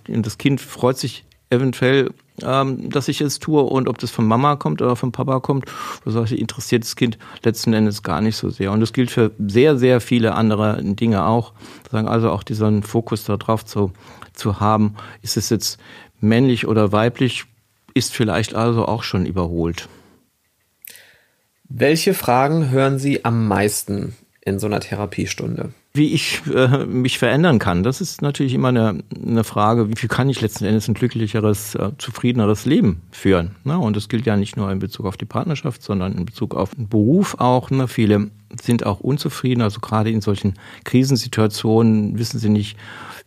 [0.07, 2.11] das Kind freut sich eventuell,
[2.43, 5.65] ähm, dass ich es tue und ob das von Mama kommt oder von Papa kommt,
[6.05, 8.73] das interessiert das Kind letzten Endes gar nicht so sehr.
[8.73, 11.53] Und das gilt für sehr, sehr viele andere Dinge auch.
[11.91, 13.93] Also auch diesen Fokus darauf zu,
[14.35, 15.81] zu haben, ist es jetzt
[16.21, 17.45] männlich oder weiblich,
[17.95, 19.89] ist vielleicht also auch schon überholt.
[21.69, 25.71] Welche Fragen hören Sie am meisten in so einer Therapiestunde?
[25.93, 30.31] Wie ich äh, mich verändern kann, das ist natürlich immer eine, eine Frage, wie kann
[30.31, 33.57] ich letzten Endes ein glücklicheres, äh, zufriedeneres Leben führen.
[33.65, 33.79] Ne?
[33.79, 36.75] Und das gilt ja nicht nur in Bezug auf die Partnerschaft, sondern in Bezug auf
[36.75, 37.71] den Beruf auch.
[37.71, 37.87] Ne?
[37.87, 38.31] Viele
[38.63, 40.55] sind auch unzufrieden, also gerade in solchen
[40.85, 42.79] Krisensituationen wissen sie nicht,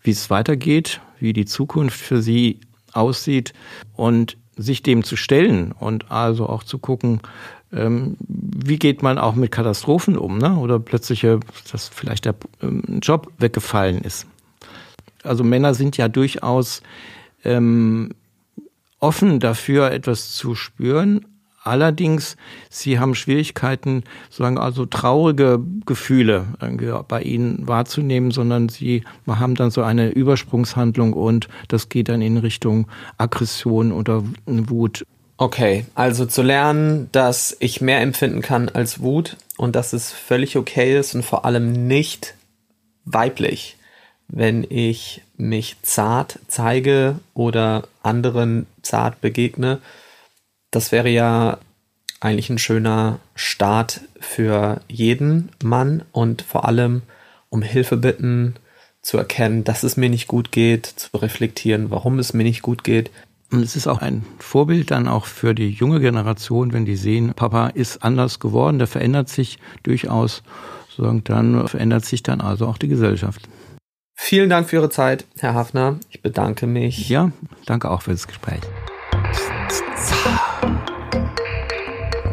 [0.02, 2.60] wie es weitergeht, wie die Zukunft für sie
[2.94, 3.54] aussieht
[3.94, 7.22] und sich dem zu stellen und also auch zu gucken,
[7.74, 10.58] ähm, wie geht man auch mit Katastrophen um, ne?
[10.58, 11.26] oder plötzlich,
[11.72, 14.28] dass vielleicht der ähm, Job weggefallen ist.
[15.24, 16.82] Also Männer sind ja durchaus
[17.44, 18.12] ähm,
[19.00, 21.26] offen dafür, etwas zu spüren,
[21.64, 22.38] Allerdings,
[22.72, 26.48] sie haben Schwierigkeiten, sagen also traurige Gefühle
[27.08, 32.38] bei ihnen wahrzunehmen, sondern sie haben dann so eine Übersprungshandlung und das geht dann in
[32.38, 32.88] Richtung
[33.20, 35.06] Aggression oder Wut.
[35.42, 40.56] Okay, also zu lernen, dass ich mehr empfinden kann als Wut und dass es völlig
[40.56, 42.36] okay ist und vor allem nicht
[43.06, 43.78] weiblich,
[44.28, 49.80] wenn ich mich zart zeige oder anderen zart begegne
[50.72, 51.60] das wäre ja
[52.22, 57.04] eigentlich ein schöner Start für jeden Mann und vor allem
[57.50, 58.56] um Hilfe bitten,
[59.02, 62.84] zu erkennen, dass es mir nicht gut geht, zu reflektieren, warum es mir nicht gut
[62.84, 63.10] geht.
[63.52, 67.34] Und es ist auch ein Vorbild dann auch für die junge Generation, wenn die sehen,
[67.36, 70.42] Papa ist anders geworden, der verändert sich durchaus,
[70.98, 73.50] dann verändert sich dann also auch die Gesellschaft.
[74.16, 76.00] Vielen Dank für Ihre Zeit, Herr Hafner.
[76.10, 77.10] Ich bedanke mich.
[77.10, 77.32] Ja,
[77.66, 78.62] danke auch für das Gespräch.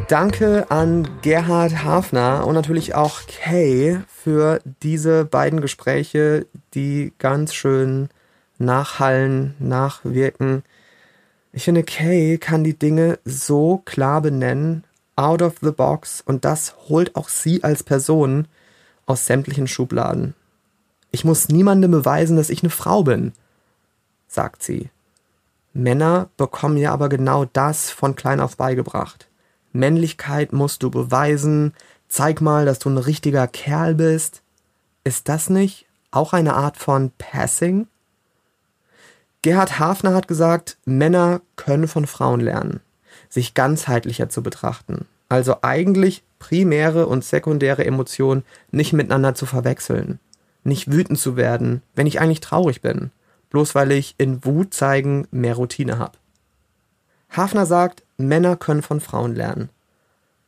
[0.06, 8.08] Danke an Gerhard Hafner und natürlich auch Kay für diese beiden Gespräche, die ganz schön
[8.58, 10.62] nachhallen, nachwirken.
[11.52, 14.84] Ich finde, Kay kann die Dinge so klar benennen,
[15.16, 18.46] out of the box, und das holt auch sie als Person
[19.06, 20.34] aus sämtlichen Schubladen.
[21.10, 23.32] Ich muss niemandem beweisen, dass ich eine Frau bin,
[24.28, 24.90] sagt sie.
[25.72, 29.28] Männer bekommen ja aber genau das von klein auf beigebracht.
[29.72, 31.74] Männlichkeit musst du beweisen,
[32.08, 34.42] zeig mal, dass du ein richtiger Kerl bist.
[35.04, 37.86] Ist das nicht auch eine Art von Passing?
[39.42, 42.80] Gerhard Hafner hat gesagt, Männer können von Frauen lernen,
[43.28, 45.06] sich ganzheitlicher zu betrachten.
[45.28, 50.18] Also eigentlich primäre und sekundäre Emotionen nicht miteinander zu verwechseln.
[50.64, 53.10] Nicht wütend zu werden, wenn ich eigentlich traurig bin,
[53.50, 56.18] bloß weil ich in Wut zeigen mehr Routine habe.
[57.30, 59.70] Hafner sagt, Männer können von Frauen lernen.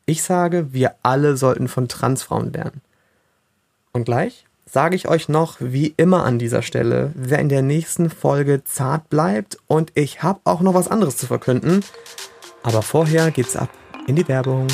[0.07, 2.81] Ich sage, wir alle sollten von Transfrauen lernen.
[3.93, 8.09] Und gleich sage ich euch noch, wie immer an dieser Stelle, wer in der nächsten
[8.09, 11.85] Folge zart bleibt und ich habe auch noch was anderes zu verkünden.
[12.63, 13.71] Aber vorher geht's ab
[14.07, 14.69] in die Werbung.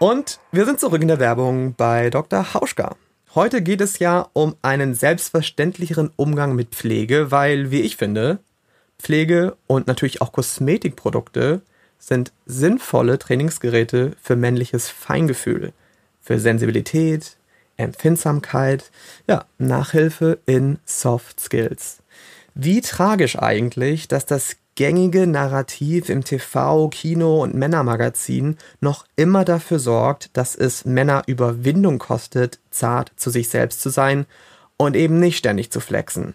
[0.00, 2.52] Und wir sind zurück in der Werbung bei Dr.
[2.52, 2.96] Hauschka.
[3.36, 8.40] Heute geht es ja um einen selbstverständlicheren Umgang mit Pflege, weil, wie ich finde,
[8.98, 11.62] Pflege und natürlich auch Kosmetikprodukte
[12.00, 15.72] sind sinnvolle Trainingsgeräte für männliches Feingefühl,
[16.22, 17.36] für Sensibilität,
[17.76, 18.90] Empfindsamkeit,
[19.26, 21.98] ja, Nachhilfe in Soft Skills.
[22.54, 29.78] Wie tragisch eigentlich, dass das gängige Narrativ im TV, Kino und Männermagazin noch immer dafür
[29.78, 34.24] sorgt, dass es Männer Überwindung kostet, zart zu sich selbst zu sein
[34.76, 36.34] und eben nicht ständig zu flexen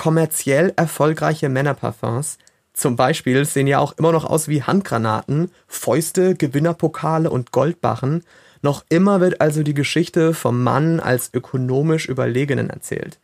[0.00, 2.38] kommerziell erfolgreiche Männerparfums
[2.72, 8.24] zum Beispiel sehen ja auch immer noch aus wie Handgranaten, Fäuste, Gewinnerpokale und Goldbarren.
[8.62, 13.18] Noch immer wird also die Geschichte vom Mann als ökonomisch Überlegenen erzählt.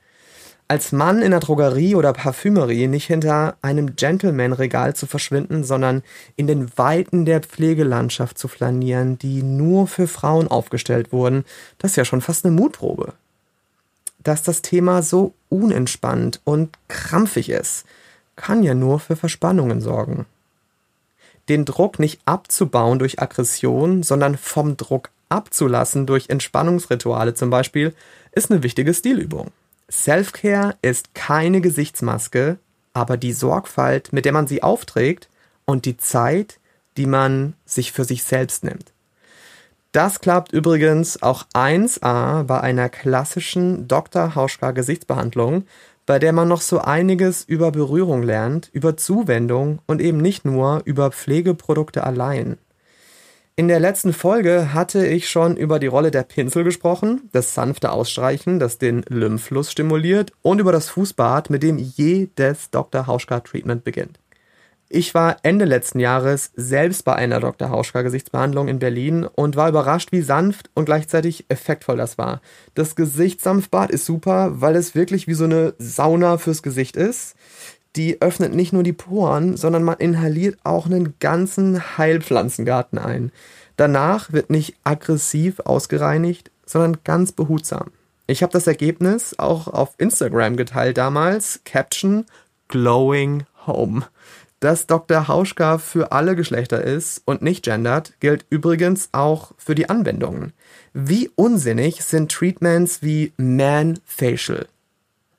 [0.69, 6.03] Als Mann in der Drogerie oder Parfümerie nicht hinter einem Gentleman-Regal zu verschwinden, sondern
[6.35, 11.45] in den Weiten der Pflegelandschaft zu flanieren, die nur für Frauen aufgestellt wurden,
[11.79, 13.13] das ist ja schon fast eine Mutprobe
[14.27, 17.85] dass das Thema so unentspannt und krampfig ist,
[18.35, 20.27] kann ja nur für Verspannungen sorgen.
[21.49, 27.95] Den Druck nicht abzubauen durch Aggression, sondern vom Druck abzulassen durch Entspannungsrituale zum Beispiel,
[28.33, 29.51] ist eine wichtige Stilübung.
[29.91, 32.59] Self-Care ist keine Gesichtsmaske,
[32.93, 35.29] aber die Sorgfalt, mit der man sie aufträgt
[35.65, 36.59] und die Zeit,
[36.97, 38.93] die man sich für sich selbst nimmt.
[39.93, 44.35] Das klappt übrigens auch 1a bei einer klassischen Dr.
[44.35, 45.65] Hauschka Gesichtsbehandlung,
[46.05, 50.83] bei der man noch so einiges über Berührung lernt, über Zuwendung und eben nicht nur
[50.85, 52.59] über Pflegeprodukte allein.
[53.59, 57.91] In der letzten Folge hatte ich schon über die Rolle der Pinsel gesprochen, das sanfte
[57.91, 63.07] Ausstreichen, das den Lymphfluss stimuliert und über das Fußbad, mit dem jedes Dr.
[63.07, 64.21] Hauschka Treatment beginnt.
[64.91, 67.71] Ich war Ende letzten Jahres selbst bei einer Dr.
[67.71, 72.43] Hauschka Gesichtsbehandlung in Berlin und war überrascht, wie sanft und gleichzeitig effektvoll das war.
[72.75, 77.35] Das Gesichtssanftbad ist super, weil es wirklich wie so eine Sauna fürs Gesicht ist.
[77.97, 83.33] Die öffnet nicht nur die Poren, sondern man inhaliert auch einen ganzen Heilpflanzengarten ein.
[83.77, 87.91] Danach wird nicht aggressiv ausgereinigt, sondern ganz behutsam.
[88.27, 91.61] Ich habe das Ergebnis auch auf Instagram geteilt damals.
[91.65, 92.27] Caption
[92.69, 94.03] Glowing Home.
[94.61, 95.29] Dass Dr.
[95.29, 100.53] Hauschka für alle Geschlechter ist und nicht gendert, gilt übrigens auch für die Anwendungen.
[100.93, 104.67] Wie unsinnig sind Treatments wie Man Facial?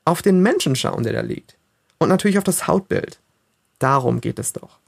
[0.04, 1.57] Auf den Menschen schauen, der da liegt.
[1.98, 3.18] Und natürlich auf das Hautbild.
[3.78, 4.78] Darum geht es doch.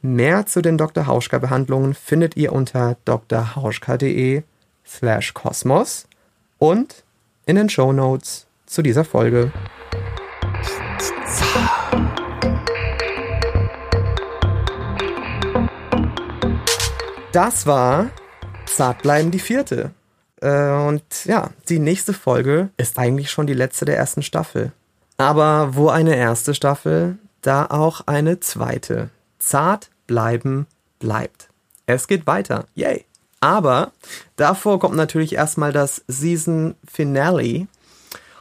[0.00, 1.06] Mehr zu den Dr.
[1.06, 4.42] Hauschka Behandlungen findet ihr unter drhauschka.de
[4.86, 6.06] slash kosmos
[6.58, 7.04] und
[7.46, 9.52] in den Show Notes zu dieser Folge.
[17.32, 18.10] Das war
[18.66, 19.92] Zartbleiben die vierte.
[20.40, 24.72] Äh, und ja, die nächste Folge ist eigentlich schon die letzte der ersten Staffel.
[25.18, 29.10] Aber wo eine erste Staffel, da auch eine zweite.
[29.38, 30.66] Zart bleiben
[31.00, 31.48] bleibt.
[31.86, 32.66] Es geht weiter.
[32.74, 33.04] Yay!
[33.40, 33.92] Aber
[34.36, 37.66] davor kommt natürlich erstmal das Season Finale.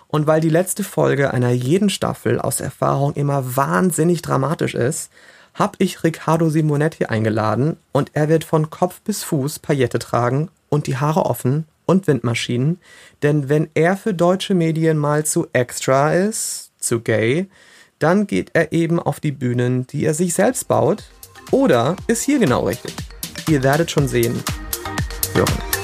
[0.07, 5.11] Und weil die letzte Folge einer jeden Staffel aus Erfahrung immer wahnsinnig dramatisch ist,
[5.53, 10.87] habe ich Riccardo Simonetti eingeladen und er wird von Kopf bis Fuß Paillette tragen und
[10.87, 12.79] die Haare offen und Windmaschinen.
[13.23, 17.47] Denn wenn er für deutsche Medien mal zu extra ist, zu gay,
[17.99, 21.03] dann geht er eben auf die Bühnen, die er sich selbst baut
[21.51, 22.93] oder ist hier genau richtig?
[23.47, 24.43] Ihr werdet schon sehen.
[25.33, 25.77] Hören.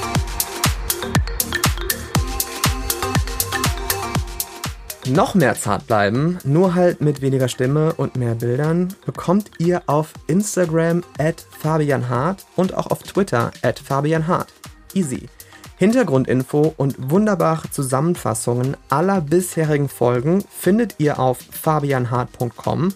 [5.06, 10.14] Noch mehr zart bleiben, nur halt mit weniger Stimme und mehr Bildern, bekommt ihr auf
[10.28, 14.48] Instagram at Fabian Hart und auch auf Twitter at Fabian Hart.
[14.94, 15.28] Easy.
[15.76, 22.92] Hintergrundinfo und wunderbare Zusammenfassungen aller bisherigen Folgen findet ihr auf fabianhart.com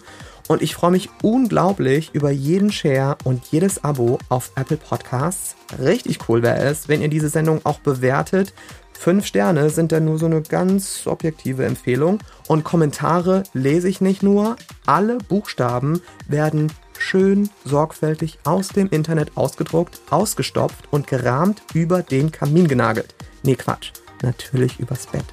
[0.49, 5.55] und ich freue mich unglaublich über jeden Share und jedes Abo auf Apple Podcasts.
[5.77, 8.53] Richtig cool wäre es, wenn ihr diese Sendung auch bewertet.
[8.91, 12.17] Fünf Sterne sind dann nur so eine ganz objektive Empfehlung.
[12.47, 14.55] Und Kommentare lese ich nicht nur.
[14.87, 16.71] Alle Buchstaben werden
[17.01, 23.15] schön sorgfältig aus dem Internet ausgedruckt, ausgestopft und gerahmt über den Kamin genagelt.
[23.43, 23.91] Nee, Quatsch.
[24.21, 25.25] Natürlich übers Bett.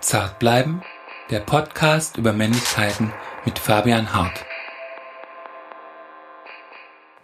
[0.00, 0.82] Zart bleiben,
[1.30, 3.12] der Podcast über Männlichkeiten
[3.44, 4.44] mit Fabian Hart.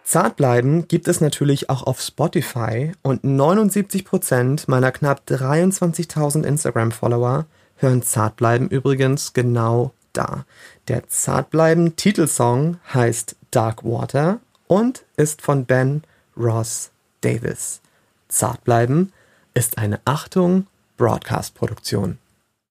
[0.03, 7.47] Zart bleiben gibt es natürlich auch auf Spotify und 79% meiner knapp 23.000 Instagram-Follower
[7.85, 10.47] hören Zart bleiben übrigens genau da.
[10.89, 16.03] Der Zart bleiben Titelsong heißt Dark Water und ist von Ben
[16.37, 17.80] Ross Davis.
[18.28, 19.12] Zart bleiben
[19.53, 20.66] ist eine Achtung
[20.97, 22.18] Broadcast-Produktion.